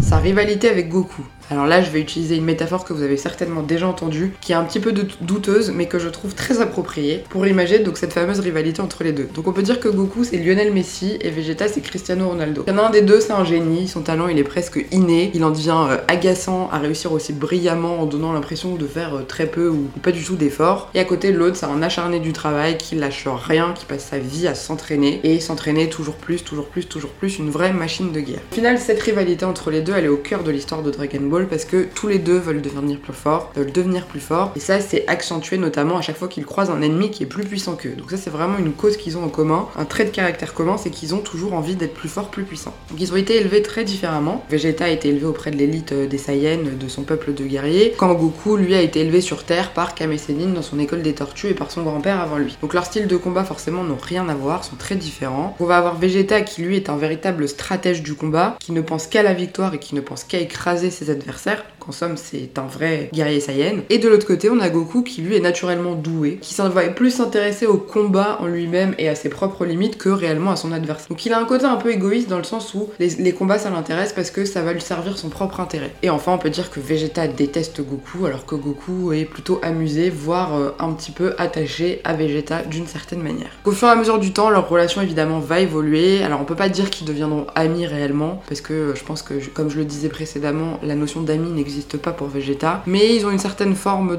Sa 0.01 0.17
rivalité 0.17 0.69
avec 0.69 0.89
Goku. 0.89 1.23
Alors 1.51 1.65
là, 1.65 1.81
je 1.81 1.89
vais 1.89 1.99
utiliser 1.99 2.35
une 2.35 2.45
métaphore 2.45 2.85
que 2.85 2.93
vous 2.93 3.01
avez 3.01 3.17
certainement 3.17 3.63
déjà 3.63 3.87
entendue, 3.87 4.33
qui 4.41 4.51
est 4.51 4.55
un 4.55 4.63
petit 4.63 4.79
peu 4.79 4.91
douteuse, 4.91 5.71
mais 5.73 5.87
que 5.87 5.97
je 5.97 6.07
trouve 6.07 6.35
très 6.35 6.61
appropriée 6.61 7.23
pour 7.29 7.47
imaginer 7.47 7.79
donc 7.79 7.97
cette 7.97 8.13
fameuse 8.13 8.39
rivalité 8.39 8.81
entre 8.81 9.03
les 9.03 9.11
deux. 9.11 9.27
Donc 9.33 9.47
on 9.47 9.53
peut 9.53 9.63
dire 9.63 9.79
que 9.79 9.87
Goku 9.87 10.23
c'est 10.23 10.37
Lionel 10.37 10.71
Messi 10.71 11.17
et 11.21 11.29
Vegeta 11.29 11.67
c'est 11.67 11.81
Cristiano 11.81 12.29
Ronaldo. 12.29 12.63
Il 12.67 12.79
un 12.79 12.89
des 12.89 13.01
deux, 13.01 13.19
c'est 13.19 13.33
un 13.33 13.43
génie, 13.43 13.87
son 13.87 14.01
talent 14.01 14.27
il 14.27 14.37
est 14.37 14.43
presque 14.43 14.85
inné, 14.91 15.31
il 15.33 15.43
en 15.43 15.49
devient 15.49 15.85
euh, 15.89 15.97
agaçant 16.07 16.69
à 16.71 16.77
réussir 16.77 17.11
aussi 17.11 17.33
brillamment 17.33 17.99
en 17.99 18.05
donnant 18.05 18.31
l'impression 18.31 18.75
de 18.75 18.87
faire 18.87 19.15
euh, 19.15 19.23
très 19.27 19.47
peu 19.47 19.67
ou 19.67 19.89
pas 20.01 20.11
du 20.11 20.23
tout 20.23 20.35
d'efforts. 20.35 20.89
Et 20.93 20.99
à 20.99 21.03
côté 21.03 21.31
l'autre, 21.31 21.57
c'est 21.57 21.65
un 21.65 21.81
acharné 21.81 22.19
du 22.19 22.31
travail 22.31 22.77
qui 22.77 22.95
lâche 22.95 23.27
rien, 23.27 23.73
qui 23.73 23.85
passe 23.85 24.05
sa 24.05 24.17
vie 24.17 24.47
à 24.47 24.55
s'entraîner 24.55 25.19
et 25.23 25.39
s'entraîner 25.39 25.89
toujours 25.89 26.15
plus, 26.15 26.43
toujours 26.43 26.67
plus, 26.67 26.85
toujours 26.85 27.11
plus, 27.11 27.37
une 27.37 27.49
vraie 27.49 27.73
machine 27.73 28.11
de 28.11 28.19
guerre. 28.19 28.39
Au 28.51 28.55
final, 28.55 28.77
cette 28.77 29.01
rivalité 29.01 29.45
entre 29.45 29.71
les 29.71 29.81
deux, 29.81 29.93
elle 29.95 30.05
est 30.05 30.09
au 30.09 30.17
cœur 30.17 30.43
de 30.43 30.51
l'histoire 30.51 30.83
de 30.83 30.91
Dragon 30.91 31.21
Ball 31.21 31.38
parce 31.47 31.65
que 31.65 31.87
tous 31.93 32.07
les 32.07 32.19
deux 32.19 32.37
veulent 32.37 32.61
devenir 32.61 32.99
plus 32.99 33.13
forts, 33.13 33.51
veulent 33.55 33.71
devenir 33.71 34.05
plus 34.05 34.19
forts. 34.19 34.51
Et 34.55 34.59
ça, 34.59 34.79
c'est 34.79 35.07
accentué 35.07 35.57
notamment 35.57 35.97
à 35.97 36.01
chaque 36.01 36.17
fois 36.17 36.27
qu'ils 36.27 36.45
croisent 36.45 36.71
un 36.71 36.81
ennemi 36.81 37.11
qui 37.11 37.23
est 37.23 37.27
plus 37.27 37.43
puissant 37.43 37.75
qu'eux. 37.75 37.95
Donc 37.95 38.11
ça, 38.11 38.17
c'est 38.17 38.29
vraiment 38.29 38.57
une 38.57 38.73
cause 38.73 38.97
qu'ils 38.97 39.17
ont 39.17 39.23
en 39.23 39.29
commun, 39.29 39.67
un 39.77 39.85
trait 39.85 40.05
de 40.05 40.09
caractère 40.09 40.53
commun, 40.53 40.77
c'est 40.77 40.89
qu'ils 40.89 41.15
ont 41.15 41.19
toujours 41.19 41.53
envie 41.53 41.75
d'être 41.75 41.93
plus 41.93 42.09
forts, 42.09 42.29
plus 42.29 42.43
puissants. 42.43 42.73
Donc 42.89 42.99
ils 42.99 43.11
ont 43.11 43.15
été 43.15 43.35
élevés 43.37 43.61
très 43.61 43.83
différemment. 43.83 44.45
Vegeta 44.49 44.85
a 44.85 44.89
été 44.89 45.09
élevé 45.09 45.25
auprès 45.25 45.51
de 45.51 45.57
l'élite 45.57 45.91
euh, 45.91 46.07
des 46.07 46.17
Saiyans, 46.17 46.77
de 46.79 46.87
son 46.87 47.03
peuple 47.03 47.33
de 47.33 47.43
guerriers, 47.45 47.93
quand 47.97 48.13
Goku, 48.13 48.57
lui, 48.57 48.75
a 48.75 48.81
été 48.81 49.01
élevé 49.01 49.21
sur 49.21 49.43
Terre 49.43 49.71
par 49.71 49.95
Kame 49.95 50.15
dans 50.53 50.61
son 50.61 50.79
école 50.79 51.01
des 51.01 51.13
tortues 51.13 51.47
et 51.47 51.53
par 51.53 51.71
son 51.71 51.83
grand-père 51.83 52.19
avant 52.19 52.37
lui. 52.37 52.57
Donc 52.61 52.73
leurs 52.73 52.85
styles 52.85 53.07
de 53.07 53.17
combat, 53.17 53.43
forcément, 53.43 53.83
n'ont 53.83 53.97
rien 54.01 54.27
à 54.29 54.35
voir, 54.35 54.63
sont 54.63 54.75
très 54.75 54.95
différents. 54.95 55.55
On 55.59 55.65
va 55.65 55.77
avoir 55.77 55.97
Vegeta 55.97 56.41
qui, 56.41 56.61
lui, 56.61 56.75
est 56.75 56.89
un 56.89 56.97
véritable 56.97 57.47
stratège 57.47 58.01
du 58.01 58.15
combat, 58.15 58.57
qui 58.59 58.71
ne 58.71 58.81
pense 58.81 59.07
qu'à 59.07 59.23
la 59.23 59.33
victoire 59.33 59.73
et 59.73 59.79
qui 59.79 59.95
ne 59.95 60.01
pense 60.01 60.23
qu'à 60.23 60.39
écraser 60.39 60.89
ses 60.89 61.09
adversaires 61.09 61.28
adversaire. 61.29 61.78
En 61.87 61.91
somme, 61.91 62.17
c'est 62.17 62.57
un 62.57 62.67
vrai 62.67 63.09
guerrier 63.13 63.39
Saiyan. 63.39 63.77
Et 63.89 63.97
de 63.97 64.07
l'autre 64.07 64.27
côté, 64.27 64.49
on 64.49 64.59
a 64.59 64.69
Goku 64.69 65.01
qui 65.01 65.21
lui 65.21 65.35
est 65.35 65.39
naturellement 65.39 65.95
doué, 65.95 66.37
qui 66.41 66.53
va 66.67 66.81
plus 66.89 67.11
s'intéresser 67.11 67.65
au 67.65 67.77
combat 67.77 68.37
en 68.41 68.47
lui-même 68.47 68.93
et 68.97 69.07
à 69.09 69.15
ses 69.15 69.29
propres 69.29 69.65
limites 69.65 69.97
que 69.97 70.09
réellement 70.09 70.51
à 70.51 70.55
son 70.55 70.71
adversaire. 70.71 71.07
Donc 71.09 71.25
il 71.25 71.33
a 71.33 71.39
un 71.39 71.45
côté 71.45 71.65
un 71.65 71.77
peu 71.77 71.91
égoïste 71.91 72.29
dans 72.29 72.37
le 72.37 72.43
sens 72.43 72.73
où 72.73 72.89
les, 72.99 73.33
combats 73.33 73.59
ça 73.59 73.69
l'intéresse 73.69 74.13
parce 74.13 74.31
que 74.31 74.45
ça 74.45 74.61
va 74.61 74.73
lui 74.73 74.81
servir 74.81 75.17
son 75.17 75.29
propre 75.29 75.59
intérêt. 75.59 75.91
Et 76.03 76.09
enfin, 76.09 76.33
on 76.33 76.37
peut 76.37 76.49
dire 76.49 76.69
que 76.69 76.79
Vegeta 76.79 77.27
déteste 77.27 77.81
Goku 77.81 78.25
alors 78.25 78.45
que 78.45 78.55
Goku 78.55 79.13
est 79.13 79.25
plutôt 79.25 79.59
amusé, 79.61 80.09
voire 80.09 80.55
euh, 80.55 80.71
un 80.79 80.91
petit 80.93 81.11
peu 81.11 81.33
attaché 81.37 82.01
à 82.03 82.13
Vegeta 82.13 82.63
d'une 82.63 82.87
certaine 82.87 83.21
manière. 83.21 83.51
Au 83.65 83.71
fur 83.71 83.87
et 83.87 83.91
à 83.91 83.95
mesure 83.95 84.19
du 84.19 84.33
temps, 84.33 84.49
leur 84.49 84.67
relation 84.67 85.01
évidemment 85.01 85.39
va 85.39 85.59
évoluer. 85.59 86.23
Alors 86.23 86.41
on 86.41 86.45
peut 86.45 86.55
pas 86.55 86.69
dire 86.69 86.89
qu'ils 86.89 87.07
deviendront 87.07 87.47
amis 87.55 87.85
réellement 87.85 88.41
parce 88.47 88.61
que 88.61 88.93
je 88.95 89.03
pense 89.03 89.21
que, 89.21 89.33
comme 89.53 89.69
je 89.69 89.77
le 89.77 89.85
disais 89.85 90.09
précédemment, 90.09 90.79
la 90.83 90.95
notion 90.95 91.21
d'ami 91.21 91.51
n'existe 91.51 91.68
pas 92.01 92.11
pour 92.11 92.27
Vegeta, 92.27 92.83
mais 92.85 93.15
ils 93.15 93.25
ont 93.25 93.31
une 93.31 93.39
certaine 93.39 93.75
forme 93.75 94.17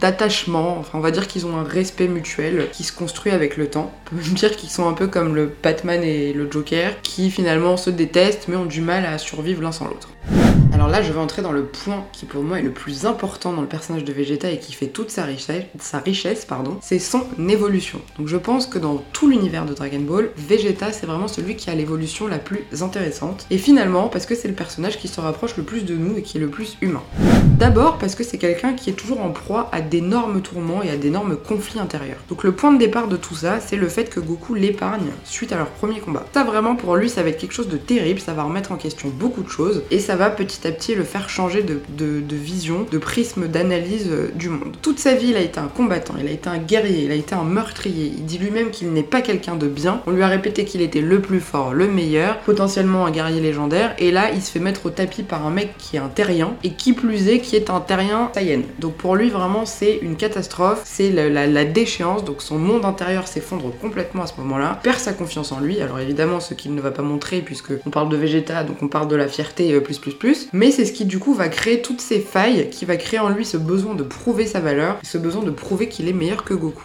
d'attachement, 0.00 0.76
enfin 0.78 0.98
on 0.98 1.00
va 1.00 1.10
dire 1.10 1.26
qu'ils 1.26 1.46
ont 1.46 1.56
un 1.56 1.64
respect 1.64 2.08
mutuel 2.08 2.68
qui 2.72 2.84
se 2.84 2.92
construit 2.92 3.32
avec 3.32 3.56
le 3.56 3.68
temps. 3.68 3.92
On 4.12 4.16
peut 4.16 4.22
dire 4.22 4.56
qu'ils 4.56 4.70
sont 4.70 4.88
un 4.88 4.92
peu 4.92 5.06
comme 5.06 5.34
le 5.34 5.50
Batman 5.62 6.02
et 6.02 6.32
le 6.32 6.50
Joker, 6.50 7.00
qui 7.02 7.30
finalement 7.30 7.76
se 7.76 7.90
détestent 7.90 8.48
mais 8.48 8.56
ont 8.56 8.66
du 8.66 8.80
mal 8.80 9.06
à 9.06 9.18
survivre 9.18 9.62
l'un 9.62 9.72
sans 9.72 9.86
l'autre. 9.86 10.08
Alors 10.78 10.90
là, 10.90 11.02
je 11.02 11.12
vais 11.12 11.18
entrer 11.18 11.42
dans 11.42 11.50
le 11.50 11.64
point 11.64 12.04
qui 12.12 12.24
pour 12.24 12.44
moi 12.44 12.60
est 12.60 12.62
le 12.62 12.70
plus 12.70 13.04
important 13.04 13.52
dans 13.52 13.62
le 13.62 13.66
personnage 13.66 14.04
de 14.04 14.12
Vegeta 14.12 14.48
et 14.48 14.60
qui 14.60 14.72
fait 14.72 14.86
toute 14.86 15.10
sa 15.10 15.24
richesse, 15.24 15.66
sa 15.80 16.00
pardon, 16.46 16.76
c'est 16.80 17.00
son 17.00 17.24
évolution. 17.48 18.00
Donc 18.16 18.28
je 18.28 18.36
pense 18.36 18.68
que 18.68 18.78
dans 18.78 19.02
tout 19.12 19.28
l'univers 19.28 19.66
de 19.66 19.74
Dragon 19.74 19.98
Ball, 19.98 20.30
Vegeta 20.36 20.92
c'est 20.92 21.06
vraiment 21.06 21.26
celui 21.26 21.56
qui 21.56 21.68
a 21.68 21.74
l'évolution 21.74 22.28
la 22.28 22.38
plus 22.38 22.64
intéressante. 22.80 23.44
Et 23.50 23.58
finalement, 23.58 24.06
parce 24.06 24.24
que 24.24 24.36
c'est 24.36 24.46
le 24.46 24.54
personnage 24.54 24.98
qui 24.98 25.08
se 25.08 25.20
rapproche 25.20 25.56
le 25.56 25.64
plus 25.64 25.84
de 25.84 25.96
nous 25.96 26.16
et 26.16 26.22
qui 26.22 26.38
est 26.38 26.40
le 26.40 26.48
plus 26.48 26.78
humain. 26.80 27.02
D'abord 27.58 27.98
parce 27.98 28.14
que 28.14 28.22
c'est 28.22 28.38
quelqu'un 28.38 28.74
qui 28.74 28.88
est 28.88 28.92
toujours 28.92 29.20
en 29.20 29.30
proie 29.30 29.68
à 29.72 29.80
d'énormes 29.80 30.42
tourments 30.42 30.84
et 30.84 30.90
à 30.90 30.96
d'énormes 30.96 31.36
conflits 31.36 31.80
intérieurs. 31.80 32.20
Donc 32.28 32.44
le 32.44 32.52
point 32.52 32.72
de 32.72 32.78
départ 32.78 33.08
de 33.08 33.16
tout 33.16 33.34
ça, 33.34 33.58
c'est 33.58 33.74
le 33.74 33.88
fait 33.88 34.10
que 34.10 34.20
Goku 34.20 34.54
l'épargne 34.54 35.10
suite 35.24 35.50
à 35.50 35.56
leur 35.56 35.70
premier 35.70 35.98
combat. 35.98 36.24
Ça 36.32 36.44
vraiment 36.44 36.76
pour 36.76 36.94
lui, 36.94 37.10
ça 37.10 37.24
va 37.24 37.30
être 37.30 37.38
quelque 37.38 37.54
chose 37.54 37.66
de 37.66 37.78
terrible, 37.78 38.20
ça 38.20 38.32
va 38.32 38.44
remettre 38.44 38.70
en 38.70 38.76
question 38.76 39.08
beaucoup 39.08 39.42
de 39.42 39.48
choses 39.48 39.82
et 39.90 39.98
ça 39.98 40.14
va 40.14 40.30
petit 40.30 40.67
à 40.67 40.67
le 40.96 41.04
faire 41.04 41.28
changer 41.28 41.62
de, 41.62 42.34
vision, 42.34 42.86
de 42.90 42.98
prisme 42.98 43.48
d'analyse 43.48 44.08
euh, 44.10 44.30
du 44.34 44.48
monde. 44.48 44.76
Toute 44.82 44.98
sa 44.98 45.14
vie, 45.14 45.28
il 45.30 45.36
a 45.36 45.40
été 45.40 45.58
un 45.58 45.68
combattant, 45.68 46.14
il 46.20 46.26
a 46.26 46.30
été 46.30 46.48
un 46.48 46.58
guerrier, 46.58 47.04
il 47.04 47.10
a 47.10 47.14
été 47.14 47.34
un 47.34 47.44
meurtrier. 47.44 48.12
Il 48.16 48.24
dit 48.24 48.38
lui-même 48.38 48.70
qu'il 48.70 48.92
n'est 48.92 49.02
pas 49.02 49.20
quelqu'un 49.20 49.56
de 49.56 49.66
bien. 49.66 50.00
On 50.06 50.12
lui 50.12 50.22
a 50.22 50.28
répété 50.28 50.64
qu'il 50.64 50.80
était 50.82 51.00
le 51.00 51.20
plus 51.20 51.40
fort, 51.40 51.74
le 51.74 51.88
meilleur, 51.88 52.38
potentiellement 52.40 53.06
un 53.06 53.10
guerrier 53.10 53.40
légendaire. 53.40 53.94
Et 53.98 54.10
là, 54.10 54.30
il 54.32 54.42
se 54.42 54.50
fait 54.50 54.60
mettre 54.60 54.86
au 54.86 54.90
tapis 54.90 55.22
par 55.22 55.46
un 55.46 55.50
mec 55.50 55.74
qui 55.78 55.96
est 55.96 56.00
un 56.00 56.08
terrien 56.08 56.54
et 56.64 56.72
qui 56.72 56.92
plus 56.92 57.28
est, 57.28 57.40
qui 57.40 57.56
est 57.56 57.70
un 57.70 57.80
terrien 57.80 58.30
Saiyan. 58.34 58.62
Donc 58.78 58.94
pour 58.94 59.16
lui, 59.16 59.30
vraiment, 59.30 59.66
c'est 59.66 59.98
une 60.02 60.16
catastrophe, 60.16 60.82
c'est 60.84 61.10
la, 61.10 61.64
déchéance. 61.64 62.24
Donc 62.24 62.42
son 62.42 62.58
monde 62.58 62.84
intérieur 62.84 63.26
s'effondre 63.26 63.72
complètement 63.80 64.22
à 64.22 64.26
ce 64.26 64.34
moment-là, 64.38 64.78
perd 64.82 64.98
sa 64.98 65.12
confiance 65.12 65.52
en 65.52 65.60
lui. 65.60 65.80
Alors 65.80 65.98
évidemment, 65.98 66.40
ce 66.40 66.54
qu'il 66.54 66.74
ne 66.74 66.80
va 66.80 66.90
pas 66.90 67.02
montrer, 67.02 67.40
puisque 67.40 67.72
on 67.86 67.90
parle 67.90 68.08
de 68.08 68.16
Vegeta, 68.16 68.64
donc 68.64 68.82
on 68.82 68.88
parle 68.88 69.08
de 69.08 69.16
la 69.16 69.28
fierté 69.28 69.72
euh, 69.72 69.80
plus 69.80 69.98
plus 69.98 70.14
plus. 70.14 70.48
Mais 70.58 70.72
c'est 70.72 70.84
ce 70.84 70.92
qui 70.92 71.04
du 71.04 71.20
coup 71.20 71.34
va 71.34 71.48
créer 71.48 71.82
toutes 71.82 72.00
ces 72.00 72.18
failles, 72.18 72.68
qui 72.68 72.84
va 72.84 72.96
créer 72.96 73.20
en 73.20 73.28
lui 73.28 73.44
ce 73.44 73.56
besoin 73.56 73.94
de 73.94 74.02
prouver 74.02 74.44
sa 74.44 74.58
valeur, 74.58 74.96
ce 75.04 75.16
besoin 75.16 75.44
de 75.44 75.52
prouver 75.52 75.88
qu'il 75.88 76.08
est 76.08 76.12
meilleur 76.12 76.42
que 76.42 76.52
Goku. 76.52 76.82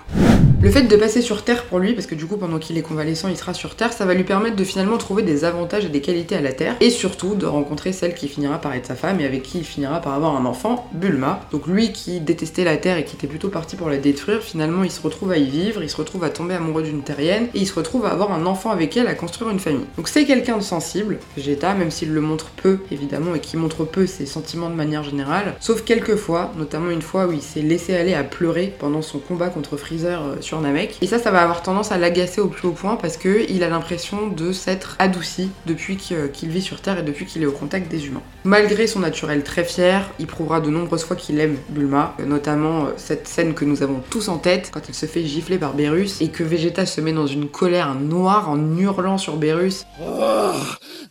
Le 0.62 0.72
fait 0.72 0.84
de 0.84 0.96
passer 0.96 1.22
sur 1.22 1.44
Terre 1.44 1.65
pour 1.65 1.80
lui, 1.80 1.94
parce 1.94 2.08
que 2.08 2.15
du 2.15 2.25
coup 2.25 2.38
pendant 2.38 2.58
qu'il 2.58 2.77
est 2.77 2.84
convalescent 2.84 3.27
il 3.27 3.36
sera 3.36 3.53
sur 3.53 3.75
Terre, 3.75 3.92
ça 3.92 4.06
va 4.06 4.13
lui 4.13 4.24
permettre 4.24 4.56
de 4.56 4.63
finalement 4.63 4.98
trouver 4.98 5.22
des 5.22 5.44
avantages 5.44 5.84
et 5.84 5.89
des 5.89 6.00
qualités 6.00 6.36
à 6.36 6.42
la 6.42 6.53
Terre, 6.53 6.77
et 6.80 6.89
surtout 6.89 7.36
de 7.36 7.46
rencontrer 7.46 7.92
celle 7.92 8.13
qui 8.13 8.30
finira 8.30 8.60
par 8.60 8.74
être 8.74 8.86
sa 8.86 8.96
femme 8.96 9.20
et 9.20 9.25
avec 9.25 9.42
qui 9.42 9.58
il 9.58 9.65
finira 9.65 10.00
par 10.00 10.13
avoir 10.13 10.38
un 10.38 10.46
enfant, 10.46 10.88
Bulma. 10.94 11.42
Donc 11.51 11.68
lui 11.68 11.92
qui 11.92 12.22
détestait 12.22 12.63
la 12.63 12.77
Terre 12.77 12.98
et 12.98 13.03
qui 13.03 13.15
était 13.15 13.27
plutôt 13.27 13.50
parti 13.50 13.75
pour 13.75 13.89
la 13.89 13.98
détruire, 13.98 14.42
finalement 14.42 14.86
il 14.86 14.92
se 14.92 15.01
retrouve 15.01 15.32
à 15.32 15.38
y 15.38 15.50
vivre, 15.50 15.84
il 15.84 15.89
se 15.89 15.98
retrouve 15.98 16.24
à 16.24 16.30
tomber 16.30 16.53
amoureux 16.53 16.84
d'une 16.84 17.01
terrienne, 17.01 17.48
et 17.56 17.60
il 17.60 17.68
se 17.68 17.74
retrouve 17.74 18.06
à 18.06 18.12
avoir 18.12 18.32
un 18.32 18.46
enfant 18.46 18.70
avec 18.70 18.96
elle, 18.96 19.08
à 19.08 19.15
construire 19.15 19.50
une 19.50 19.60
famille. 19.60 19.86
Donc 19.98 20.08
c'est 20.08 20.24
quelqu'un 20.24 20.58
de 20.58 20.63
sensible, 20.63 21.18
Vegeta, 21.36 21.74
même 21.74 21.92
s'il 21.92 22.13
le 22.13 22.22
montre 22.22 22.51
peu 22.56 22.77
évidemment, 22.89 23.36
et 23.36 23.39
qui 23.39 23.58
montre 23.63 23.86
peu 23.86 24.05
ses 24.05 24.25
sentiments 24.25 24.70
de 24.70 24.75
manière 24.75 25.03
générale, 25.03 25.55
sauf 25.62 25.84
quelques 25.84 26.17
fois, 26.17 26.51
notamment 26.58 26.89
une 26.89 27.01
fois 27.01 27.27
où 27.27 27.32
il 27.32 27.41
s'est 27.41 27.62
laissé 27.62 27.96
aller 27.96 28.13
à 28.13 28.24
pleurer 28.24 28.74
pendant 28.77 29.01
son 29.01 29.20
combat 29.20 29.48
contre 29.48 29.77
Freezer 29.77 30.22
euh, 30.22 30.36
sur 30.41 30.60
Namek. 30.60 30.98
Et 31.01 31.08
ça, 31.08 31.17
ça 31.17 31.32
va 31.32 31.41
avoir 31.41 31.62
tendance 31.62 31.91
à 31.91 31.98
l'agacer 31.98 32.41
au 32.41 32.48
plus 32.48 32.67
haut 32.67 32.74
point 32.74 32.98
parce 32.98 33.15
qu'il 33.15 33.63
a 33.63 33.70
l'impression 33.70 34.27
de 34.27 34.51
s'être 34.51 34.98
adouci 35.00 35.50
depuis 35.65 35.96
qu'il 35.96 36.50
vit 36.50 36.62
sur 36.62 36.82
Terre 36.82 37.00
et 37.00 37.03
depuis 37.03 37.25
qu'il 37.25 37.41
est 37.41 37.46
au 37.46 37.51
contact 37.51 37.89
des 37.89 38.08
humains. 38.08 38.22
Malgré 38.43 38.86
son 38.88 39.00
naturel 39.00 39.43
très 39.43 39.63
fier, 39.63 40.10
il 40.20 40.27
prouvera 40.27 40.60
de 40.60 40.70
nombreuses 40.70 41.05
fois 41.05 41.15
qu'il 41.15 41.39
aime 41.39 41.58
Bulma, 41.70 42.15
notamment 42.25 42.86
euh, 42.86 42.89
cette 42.98 43.27
scène 43.27 43.53
que 43.53 43.63
nous 43.63 43.82
avons 43.82 44.01
tous 44.10 44.27
en 44.27 44.38
tête 44.38 44.72
quand 44.74 44.89
il 44.89 44.96
se 44.96 45.05
fait 45.05 45.24
gifler 45.24 45.58
par 45.58 45.74
Berus 45.74 46.22
et 46.22 46.27
que 46.27 46.43
Vegeta 46.43 46.86
se 46.86 47.00
met 47.00 47.13
dans 47.13 47.27
une 47.27 47.48
colère 47.48 47.96
noire 47.96 48.50
en 48.50 48.77
hurlant 48.77 49.17
sur 49.17 49.38
Berus. 49.38 49.86
Oh, 50.01 50.51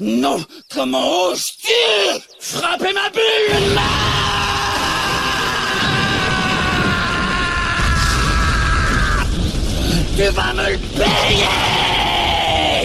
non 0.00 0.36
Comment 0.74 1.28
oses-tu? 1.30 1.72
Frapper 2.42 2.92
ma 2.92 3.08
Bulma 3.10 3.82
Tu 10.16 10.22
vas 10.24 10.52
me 10.52 10.72
le 10.72 10.78
payer 10.98 11.44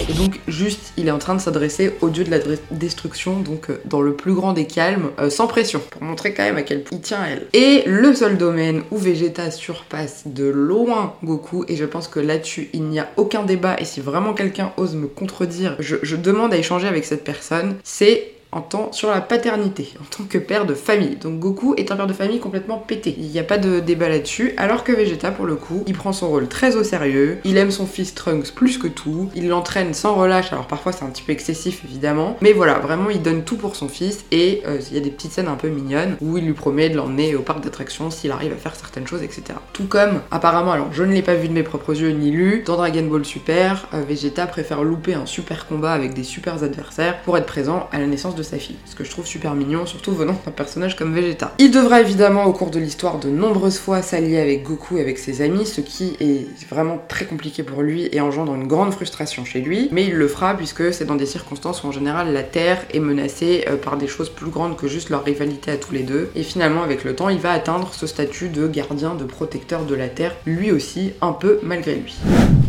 Et 0.07 0.13
donc 0.13 0.39
juste, 0.47 0.93
il 0.95 1.07
est 1.07 1.11
en 1.11 1.17
train 1.17 1.33
de 1.33 1.41
s'adresser 1.41 1.95
au 2.01 2.09
dieu 2.09 2.23
de 2.23 2.29
la 2.29 2.37
destruction, 2.69 3.39
donc 3.39 3.71
euh, 3.71 3.81
dans 3.85 4.01
le 4.01 4.13
plus 4.13 4.33
grand 4.33 4.53
des 4.53 4.65
calmes, 4.65 5.09
euh, 5.19 5.31
sans 5.31 5.47
pression, 5.47 5.81
pour 5.89 6.03
montrer 6.03 6.35
quand 6.35 6.43
même 6.43 6.57
à 6.57 6.61
quel 6.61 6.83
point 6.83 6.99
il 6.99 7.01
tient 7.01 7.25
elle. 7.25 7.47
Et 7.53 7.81
le 7.87 8.13
seul 8.13 8.37
domaine 8.37 8.83
où 8.91 8.97
Vegeta 8.97 9.49
surpasse 9.49 10.23
de 10.27 10.45
loin 10.45 11.15
Goku, 11.23 11.65
et 11.67 11.75
je 11.75 11.85
pense 11.85 12.07
que 12.07 12.19
là-dessus 12.19 12.69
il 12.73 12.83
n'y 12.83 12.99
a 12.99 13.09
aucun 13.17 13.41
débat, 13.41 13.75
et 13.79 13.85
si 13.85 14.01
vraiment 14.01 14.35
quelqu'un 14.35 14.71
ose 14.77 14.93
me 14.95 15.07
contredire, 15.07 15.75
je 15.79 16.15
demande 16.15 16.53
à 16.53 16.57
échanger 16.57 16.87
avec 16.87 17.05
cette 17.05 17.23
personne, 17.23 17.77
c'est 17.83 18.37
en 18.51 18.62
tant 18.62 18.92
sur 18.92 19.10
la 19.10 19.22
paternité, 19.22 19.94
en 20.01 20.06
tant 20.06 20.24
que 20.24 20.38
père 20.38 20.66
de 20.66 20.74
famille. 20.74 21.16
Donc 21.16 21.39
Goku 21.39 21.75
est 21.75 21.92
un 21.92 21.96
père 21.96 22.08
de 22.08 22.13
famille 22.13 22.39
complètement 22.39 22.77
pété. 22.77 23.16
Il 23.18 23.27
n'y 23.27 23.39
a 23.39 23.44
pas 23.44 23.58
de 23.58 23.80
débat 23.80 24.10
là-dessus, 24.10 24.54
alors 24.58 24.84
que 24.84 24.92
Vegeta, 24.92 25.32
pour 25.32 25.46
le 25.46 25.56
coup, 25.56 25.84
il 25.88 25.94
prend 25.94 26.13
son 26.13 26.30
rôle 26.30 26.48
très 26.48 26.75
au 26.75 26.84
sérieux, 26.84 27.39
il 27.44 27.58
aime 27.58 27.72
son 27.72 27.86
fils 27.86 28.13
Trunks 28.16 28.51
plus 28.54 28.77
que 28.77 28.88
tout, 28.88 29.30
il 29.36 29.48
l'entraîne 29.48 29.94
sans 29.94 30.16
relâche, 30.16 30.51
alors 30.54 30.68
parfois 30.68 30.92
c'est 30.92 31.04
un 31.04 31.10
petit 31.10 31.24
peu 31.24 31.32
excessif 31.32 31.84
évidemment, 31.86 32.38
mais 32.42 32.54
voilà, 32.54 32.75
vraiment 32.80 33.10
il 33.10 33.22
donne 33.22 33.44
tout 33.44 33.58
pour 33.58 33.75
son 33.75 33.88
fils, 33.88 34.25
et 34.32 34.62
euh, 34.66 34.80
il 34.89 34.96
y 34.96 35.00
a 35.00 35.04
des 35.04 35.12
petites 35.12 35.32
scènes 35.32 35.48
un 35.48 35.56
peu 35.56 35.68
mignonnes 35.68 36.16
où 36.22 36.38
il 36.38 36.46
lui 36.46 36.54
promet 36.54 36.89
de 36.89 36.96
l'emmener 36.96 37.36
au 37.36 37.42
parc 37.42 37.62
d'attractions 37.62 38.10
s'il 38.10 38.32
arrive 38.32 38.54
à 38.54 38.58
faire 38.58 38.75
certaines 38.75 39.08
choses, 39.08 39.24
etc. 39.24 39.44
Tout 39.74 39.86
comme, 39.86 40.22
apparemment, 40.32 40.72
alors 40.72 40.94
je 40.94 41.04
ne 41.04 41.13
l'ai 41.13 41.22
pas 41.22 41.36
vu 41.36 41.48
de 41.48 41.54
mes 41.54 41.63
propres 41.63 42.00
yeux 42.00 42.12
ni 42.12 42.32
lu, 42.32 42.63
dans 42.66 42.77
Dragon 42.77 43.04
Ball 43.04 43.25
Super, 43.25 43.88
euh, 43.94 44.04
Vegeta 44.08 44.48
préfère 44.48 44.84
louper 44.84 45.13
un 45.13 45.25
super 45.25 45.68
combat 45.68 45.92
avec 45.92 46.13
des 46.13 46.24
super 46.24 46.63
adversaires 46.63 47.22
pour 47.22 47.38
être 47.38 47.46
présent 47.46 47.89
à 47.92 48.00
la 48.00 48.08
naissance 48.08 48.36
de 48.38 48.44
sa 48.44 48.58
fille. 48.58 48.77
Ce 48.86 48.96
que 48.96 49.03
je 49.03 49.12
trouve 49.12 49.25
super 49.25 49.53
mignon, 49.56 49.86
surtout 49.86 50.13
venant 50.13 50.39
d'un 50.46 50.51
personnage 50.51 50.96
comme 50.96 51.13
Vegeta. 51.13 51.53
Il 51.60 51.72
devra 51.72 52.00
évidemment 52.00 52.46
au 52.46 52.53
cours 52.53 52.70
de 52.70 52.79
l'histoire 52.79 53.20
de 53.20 53.29
nombreuses 53.29 53.79
fois 53.79 54.01
s'allier 54.01 54.39
avec 54.39 54.63
Goku 54.63 54.98
et 54.98 55.01
avec 55.01 55.17
ses 55.17 55.41
amis, 55.41 55.65
ce 55.65 55.82
qui 55.82 56.15
est 56.20 56.48
vraiment 56.70 57.00
très 57.08 57.25
compliqué 57.25 57.63
pour 57.63 57.82
lui 57.82 58.08
et 58.12 58.22
engendre 58.22 58.53
une 58.53 58.67
grande 58.67 58.94
frustration 58.94 59.44
chez 59.44 59.60
lui. 59.60 59.89
Mais 59.91 60.06
il 60.06 60.13
le 60.13 60.27
fera 60.27 60.56
puisque 60.56 60.94
c'est 60.94 61.06
dans 61.06 61.15
des 61.15 61.25
circonstances 61.25 61.84
où 61.84 61.88
en 61.88 61.91
général 61.91 62.32
la 62.32 62.44
Terre 62.44 62.86
est 62.94 63.00
menacée 63.00 63.65
euh, 63.67 63.75
par 63.75 63.98
des 63.98 64.08
choses 64.08 64.29
plus 64.29 64.51
grandes 64.51 64.77
que 64.77 64.88
juste 64.88 65.10
leur 65.10 65.24
rivalité 65.24 65.72
à 65.72 65.77
tous 65.77 65.94
les 65.94 66.03
deux. 66.03 66.29
Et 66.36 66.44
finalement 66.44 66.84
avec 66.84 67.03
le 67.03 67.15
temps 67.15 67.29
il 67.29 67.39
va 67.39 67.51
atteindre 67.51 67.94
ce 67.94 68.08
statut 68.08 68.50
de 68.50 68.67
gardien, 68.67 69.15
de 69.15 69.25
protecteur 69.25 69.84
de 69.84 69.96
la 69.96 70.08
Terre, 70.08 70.36
lui 70.46 70.72
aussi 70.72 71.12
un 71.22 71.34
peu 71.34 71.60
malgré 71.63 71.96
lui. 71.96 72.15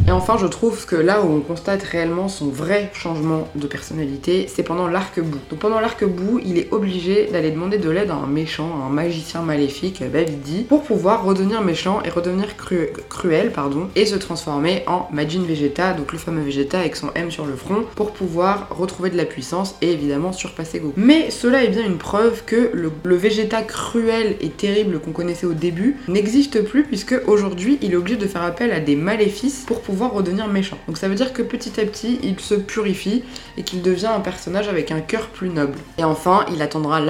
Et 0.06 0.10
enfin 0.10 0.38
je 0.38 0.46
trouve 0.46 0.86
que 0.86 0.96
là 0.96 1.22
où 1.22 1.30
on 1.30 1.40
constate 1.40 1.82
réellement 1.82 2.28
son 2.28 2.48
vrai 2.48 2.90
changement 2.94 3.46
de 3.54 3.66
personnalité, 3.66 4.46
c'est 4.48 4.62
pendant 4.62 4.88
l'arc 4.88 5.20
bout. 5.20 5.38
Pendant 5.60 5.80
l'arc 5.80 6.04
bout, 6.04 6.40
il 6.44 6.56
est 6.56 6.72
obligé 6.72 7.28
d'aller 7.32 7.50
demander 7.50 7.78
de 7.78 7.90
l'aide 7.90 8.10
à 8.10 8.14
un 8.14 8.26
méchant, 8.26 8.80
un 8.86 8.90
magicien 8.90 9.42
maléfique, 9.42 10.02
Babidi, 10.12 10.62
pour 10.62 10.84
pouvoir 10.84 11.24
redevenir 11.24 11.62
méchant 11.62 12.00
et 12.04 12.10
redevenir 12.10 12.56
cruel, 13.08 13.50
pardon, 13.50 13.88
et 13.96 14.06
se 14.06 14.14
transformer 14.14 14.84
en 14.86 15.08
Majin 15.12 15.42
Vegeta, 15.42 15.94
donc 15.94 16.12
le 16.12 16.18
fameux 16.18 16.42
Vegeta 16.42 16.78
avec 16.78 16.94
son 16.94 17.10
M 17.14 17.30
sur 17.32 17.44
le 17.44 17.56
front, 17.56 17.84
pour 17.96 18.12
pouvoir 18.12 18.68
retrouver 18.70 19.10
de 19.10 19.16
la 19.16 19.24
puissance 19.24 19.74
et 19.82 19.90
évidemment 19.90 20.32
surpasser 20.32 20.78
Goku. 20.78 20.94
Mais 20.96 21.30
cela 21.30 21.64
est 21.64 21.68
bien 21.68 21.84
une 21.84 21.98
preuve 21.98 22.44
que 22.44 22.70
le 22.72 23.16
Vegeta 23.16 23.62
cruel 23.62 24.36
et 24.40 24.50
terrible 24.50 25.00
qu'on 25.00 25.12
connaissait 25.12 25.46
au 25.46 25.54
début 25.54 25.96
n'existe 26.06 26.62
plus 26.62 26.84
puisque 26.84 27.16
aujourd'hui 27.26 27.78
il 27.82 27.92
est 27.92 27.96
obligé 27.96 28.16
de 28.16 28.26
faire 28.26 28.42
appel 28.42 28.70
à 28.70 28.80
des 28.80 28.96
maléfices 28.96 29.64
pour 29.66 29.80
pouvoir 29.80 30.12
redevenir 30.12 30.46
méchant. 30.46 30.78
Donc 30.86 30.98
ça 30.98 31.08
veut 31.08 31.14
dire 31.14 31.32
que 31.32 31.42
petit 31.42 31.80
à 31.80 31.84
petit 31.84 32.18
il 32.22 32.38
se 32.38 32.54
purifie 32.54 33.24
et 33.56 33.62
qu'il 33.62 33.82
devient 33.82 34.06
un 34.06 34.20
personnage 34.20 34.68
avec 34.68 34.92
un 34.92 35.00
cœur 35.00 35.28
plus 35.28 35.47
noble. 35.52 35.78
Et 35.98 36.04
enfin, 36.04 36.44
il, 36.52 36.62
attendra 36.62 37.00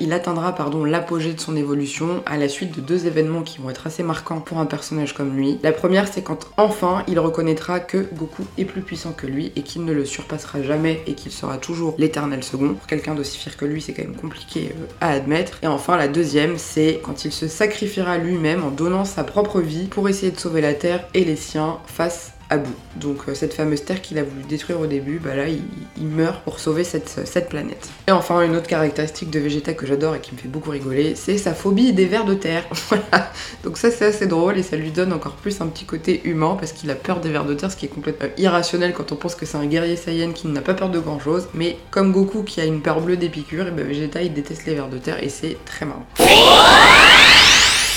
il 0.00 0.12
atteindra 0.12 0.54
l'apogée 0.86 1.32
de 1.32 1.40
son 1.40 1.56
évolution 1.56 2.22
à 2.26 2.36
la 2.36 2.48
suite 2.48 2.74
de 2.76 2.80
deux 2.80 3.06
événements 3.06 3.42
qui 3.42 3.58
vont 3.58 3.70
être 3.70 3.86
assez 3.86 4.02
marquants 4.02 4.40
pour 4.40 4.58
un 4.58 4.66
personnage 4.66 5.14
comme 5.14 5.36
lui. 5.36 5.58
La 5.62 5.72
première, 5.72 6.08
c'est 6.08 6.22
quand 6.22 6.48
enfin 6.56 7.02
il 7.08 7.18
reconnaîtra 7.18 7.80
que 7.80 8.06
Goku 8.14 8.44
est 8.56 8.64
plus 8.64 8.82
puissant 8.82 9.12
que 9.12 9.26
lui 9.26 9.52
et 9.56 9.62
qu'il 9.62 9.84
ne 9.84 9.92
le 9.92 10.04
surpassera 10.04 10.62
jamais 10.62 11.02
et 11.06 11.14
qu'il 11.14 11.32
sera 11.32 11.58
toujours 11.58 11.94
l'éternel 11.98 12.42
second. 12.42 12.74
Pour 12.74 12.86
quelqu'un 12.86 13.14
d'aussi 13.14 13.38
fier 13.38 13.56
que 13.56 13.64
lui, 13.64 13.80
c'est 13.80 13.92
quand 13.92 14.04
même 14.04 14.16
compliqué 14.16 14.72
euh, 14.72 14.86
à 15.00 15.10
admettre. 15.10 15.58
Et 15.62 15.66
enfin, 15.66 15.96
la 15.96 16.08
deuxième, 16.08 16.58
c'est 16.58 17.00
quand 17.02 17.24
il 17.24 17.32
se 17.32 17.48
sacrifiera 17.48 18.18
lui-même 18.18 18.64
en 18.64 18.70
donnant 18.70 19.04
sa 19.04 19.24
propre 19.24 19.60
vie 19.60 19.86
pour 19.86 20.08
essayer 20.08 20.32
de 20.32 20.38
sauver 20.38 20.60
la 20.60 20.74
Terre 20.74 21.04
et 21.14 21.24
les 21.24 21.36
siens 21.36 21.78
face 21.86 22.32
à 22.50 22.56
bout. 22.58 22.74
Donc 22.96 23.18
euh, 23.28 23.34
cette 23.34 23.54
fameuse 23.54 23.84
terre 23.84 24.00
qu'il 24.00 24.18
a 24.18 24.22
voulu 24.22 24.42
détruire 24.42 24.80
au 24.80 24.86
début, 24.86 25.18
bah 25.18 25.34
là 25.34 25.44
il, 25.48 26.06
meurt 26.06 26.42
pour 26.42 26.58
sauver 26.58 26.84
cette, 26.84 27.08
cette, 27.08 27.48
planète. 27.48 27.88
Et 28.06 28.12
enfin 28.12 28.40
une 28.42 28.56
autre 28.56 28.66
caractéristique 28.66 29.30
de 29.30 29.38
Vegeta 29.38 29.74
que 29.74 29.86
j'adore 29.86 30.14
et 30.14 30.20
qui 30.20 30.34
me 30.34 30.38
fait 30.38 30.48
beaucoup 30.48 30.70
rigoler, 30.70 31.14
c'est 31.14 31.38
sa 31.38 31.54
phobie 31.54 31.92
des 31.92 32.06
vers 32.06 32.24
de 32.24 32.34
terre. 32.34 32.64
voilà. 32.88 33.30
Donc 33.64 33.76
ça 33.76 33.90
c'est 33.90 34.06
assez 34.06 34.26
drôle 34.26 34.58
et 34.58 34.62
ça 34.62 34.76
lui 34.76 34.90
donne 34.90 35.12
encore 35.12 35.34
plus 35.34 35.60
un 35.60 35.66
petit 35.66 35.84
côté 35.84 36.22
humain 36.24 36.56
parce 36.58 36.72
qu'il 36.72 36.90
a 36.90 36.94
peur 36.94 37.20
des 37.20 37.30
vers 37.30 37.44
de 37.44 37.54
terre, 37.54 37.70
ce 37.70 37.76
qui 37.76 37.86
est 37.86 37.90
complètement 37.90 38.28
irrationnel 38.38 38.94
quand 38.94 39.12
on 39.12 39.16
pense 39.16 39.34
que 39.34 39.44
c'est 39.46 39.58
un 39.58 39.66
guerrier 39.66 39.96
Saiyan 39.96 40.32
qui 40.32 40.48
n'a 40.48 40.62
pas 40.62 40.74
peur 40.74 40.88
de 40.88 40.98
grand 40.98 41.20
chose. 41.20 41.48
Mais 41.54 41.76
comme 41.90 42.12
Goku 42.12 42.42
qui 42.42 42.60
a 42.60 42.64
une 42.64 42.80
peur 42.80 43.00
bleue 43.00 43.16
d'épicure, 43.16 43.68
et 43.68 43.70
bah 43.70 43.82
Vegeta 43.82 44.22
il 44.22 44.32
déteste 44.32 44.66
les 44.66 44.74
vers 44.74 44.88
de 44.88 44.98
terre 44.98 45.22
et 45.22 45.28
c'est 45.28 45.56
très 45.64 45.84
marrant. 45.84 46.06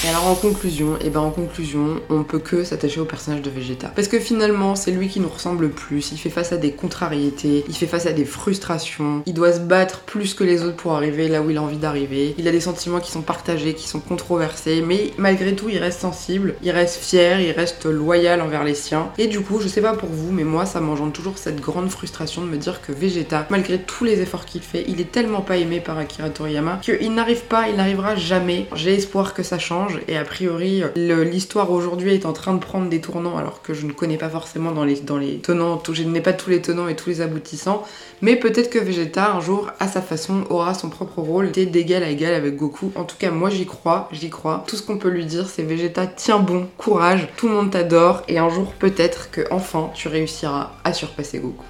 Et 0.04 0.10
alors 0.10 0.26
en 0.26 0.34
conclusion, 0.34 0.96
et 0.96 1.04
eh 1.06 1.10
ben 1.12 1.20
en 1.20 1.30
conclusion, 1.30 2.02
on 2.10 2.24
peut 2.24 2.40
que 2.40 2.64
s'attacher 2.64 3.00
au 3.00 3.06
personnage 3.06 3.44
de 3.44 3.52
Vegeta. 3.52 3.92
Parce 3.96 4.08
que 4.08 4.20
finalement, 4.20 4.76
c'est 4.76 4.90
lui 4.90 5.08
qui 5.08 5.20
nous 5.20 5.30
ressemble 5.30 5.66
le 5.66 5.70
plus, 5.70 6.12
il 6.12 6.18
fait 6.18 6.32
face 6.32 6.52
à 6.52 6.58
des 6.58 6.72
contrariétés, 6.72 7.64
il 7.68 7.76
fait 7.76 7.86
face 7.86 8.08
à 8.08 8.12
des 8.12 8.26
frustrations, 8.26 9.22
il 9.28 9.36
doit 9.36 9.54
se 9.54 9.60
battre 9.60 10.00
plus 10.00 10.34
que 10.34 10.44
les 10.44 10.64
autres 10.64 10.78
pour 10.78 10.94
arriver 10.94 11.28
là 11.28 11.44
où 11.44 11.52
il 11.52 11.58
a 11.58 11.62
envie 11.62 11.78
d'arriver, 11.78 12.34
il 12.40 12.48
a 12.48 12.52
des 12.52 12.62
sentiments 12.62 13.00
qui 13.00 13.12
sont 13.12 13.22
partagés, 13.22 13.76
qui 13.76 13.88
sont 13.88 14.00
controversés, 14.00 14.82
mais 14.84 15.12
malgré 15.20 15.56
tout, 15.56 15.70
il 15.70 15.78
reste 15.78 16.00
sensible, 16.00 16.56
il 16.64 16.72
reste 16.72 16.96
fier, 16.96 17.40
il 17.40 17.52
reste 17.52 17.86
loyal 17.86 18.42
envers 18.42 18.64
les 18.64 18.74
siens. 18.74 19.12
Et 19.20 19.28
du 19.28 19.42
coup, 19.42 19.60
je 19.62 19.68
sais 19.68 19.82
pas 19.82 19.94
pour 19.94 20.10
vous, 20.10 20.32
mais 20.32 20.44
moi, 20.44 20.66
ça 20.66 20.80
m'engendre 20.80 21.14
toujours 21.14 21.38
cette 21.38 21.62
grande 21.62 21.92
frustration 21.92 22.42
de 22.42 22.48
me 22.48 22.58
dire 22.58 22.82
que 22.82 22.92
Vegeta, 22.92 23.46
malgré 23.52 23.78
tous 23.78 24.06
les 24.06 24.20
efforts 24.20 24.46
qu'il 24.46 24.62
fait, 24.62 24.84
il 24.88 25.00
est 25.00 25.12
tellement 25.12 25.42
pas 25.42 25.58
aimé 25.58 25.80
par 25.80 26.00
Akira 26.00 26.32
Toriyama 26.32 26.80
qu'il 26.82 27.14
n'arrive 27.14 27.44
pas, 27.44 27.70
il 27.70 27.76
n'arrivera 27.76 28.16
jamais. 28.16 28.66
J'ai 28.74 28.96
espoir 28.96 29.36
que 29.36 29.44
ça 29.44 29.60
change 29.60 29.91
et 30.08 30.18
a 30.18 30.24
priori 30.24 30.84
l'histoire 30.96 31.72
aujourd'hui 31.72 32.14
est 32.14 32.26
en 32.26 32.34
train 32.34 32.54
de 32.54 32.60
prendre 32.60 32.90
des 32.90 33.02
tournants 33.02 33.38
alors 33.38 33.62
que 33.62 33.74
je 33.74 33.86
ne 33.86 33.92
connais 33.92 34.18
pas 34.18 34.30
forcément 34.30 34.72
dans 34.72 34.84
les, 34.84 34.98
tenants, 35.40 35.82
je 35.92 36.04
n'ai 36.04 36.22
pas 36.22 36.34
tous 36.34 36.50
les 36.50 36.62
tenants 36.62 36.88
et 36.88 36.96
tous 36.96 37.10
les 37.10 37.22
aboutissants, 37.22 37.84
mais 38.22 38.36
peut-être 38.36 38.70
que 38.70 38.80
Vegeta 38.80 39.32
un 39.34 39.42
jour 39.42 39.70
à 39.80 39.88
sa 39.88 40.02
façon 40.02 40.44
aura 40.50 40.74
son 40.74 40.90
propre 40.90 41.22
rôle 41.22 41.52
d'égal 41.52 42.04
à 42.04 42.10
égal 42.10 42.34
avec 42.34 42.56
Goku. 42.56 42.92
En 42.96 43.04
tout 43.04 43.16
cas 43.18 43.32
moi 43.32 43.50
j'y 43.50 43.66
crois, 43.66 44.10
j'y 44.12 44.30
crois. 44.30 44.64
Tout 44.68 44.76
ce 44.76 44.84
qu'on 44.84 44.98
peut 44.98 45.10
lui 45.10 45.26
dire 45.26 45.48
c'est 45.48 45.64
Vegeta 45.64 46.08
tiens 46.08 46.40
bon, 46.40 46.68
courage, 46.78 47.28
tout 47.38 47.48
le 47.48 47.56
monde 47.56 47.72
t'adore 47.72 48.24
et 48.28 48.38
un 48.38 48.50
jour 48.50 48.74
peut-être 48.74 49.32
que 49.32 49.42
enfin 49.52 49.92
tu 49.94 50.08
réussiras 50.08 50.72
à 50.84 50.94
surpasser 50.94 51.40
Goku. 51.40 51.64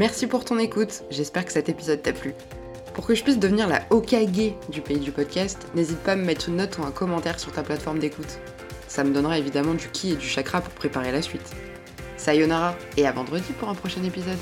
Merci 0.00 0.26
pour 0.26 0.46
ton 0.46 0.58
écoute, 0.58 1.02
j'espère 1.10 1.44
que 1.44 1.52
cet 1.52 1.68
épisode 1.68 2.00
t'a 2.00 2.14
plu. 2.14 2.32
Pour 2.94 3.06
que 3.06 3.14
je 3.14 3.22
puisse 3.22 3.38
devenir 3.38 3.68
la 3.68 3.82
Okage 3.90 4.54
du 4.70 4.80
pays 4.80 4.98
du 4.98 5.12
podcast, 5.12 5.68
n'hésite 5.74 5.98
pas 5.98 6.12
à 6.12 6.16
me 6.16 6.24
mettre 6.24 6.48
une 6.48 6.56
note 6.56 6.78
ou 6.78 6.84
un 6.84 6.90
commentaire 6.90 7.38
sur 7.38 7.52
ta 7.52 7.62
plateforme 7.62 7.98
d'écoute. 7.98 8.38
Ça 8.88 9.04
me 9.04 9.12
donnera 9.12 9.36
évidemment 9.36 9.74
du 9.74 9.90
ki 9.90 10.12
et 10.12 10.16
du 10.16 10.26
chakra 10.26 10.62
pour 10.62 10.72
préparer 10.72 11.12
la 11.12 11.20
suite. 11.20 11.54
Sayonara 12.16 12.78
et 12.96 13.06
à 13.06 13.12
vendredi 13.12 13.52
pour 13.58 13.68
un 13.68 13.74
prochain 13.74 14.02
épisode. 14.02 14.38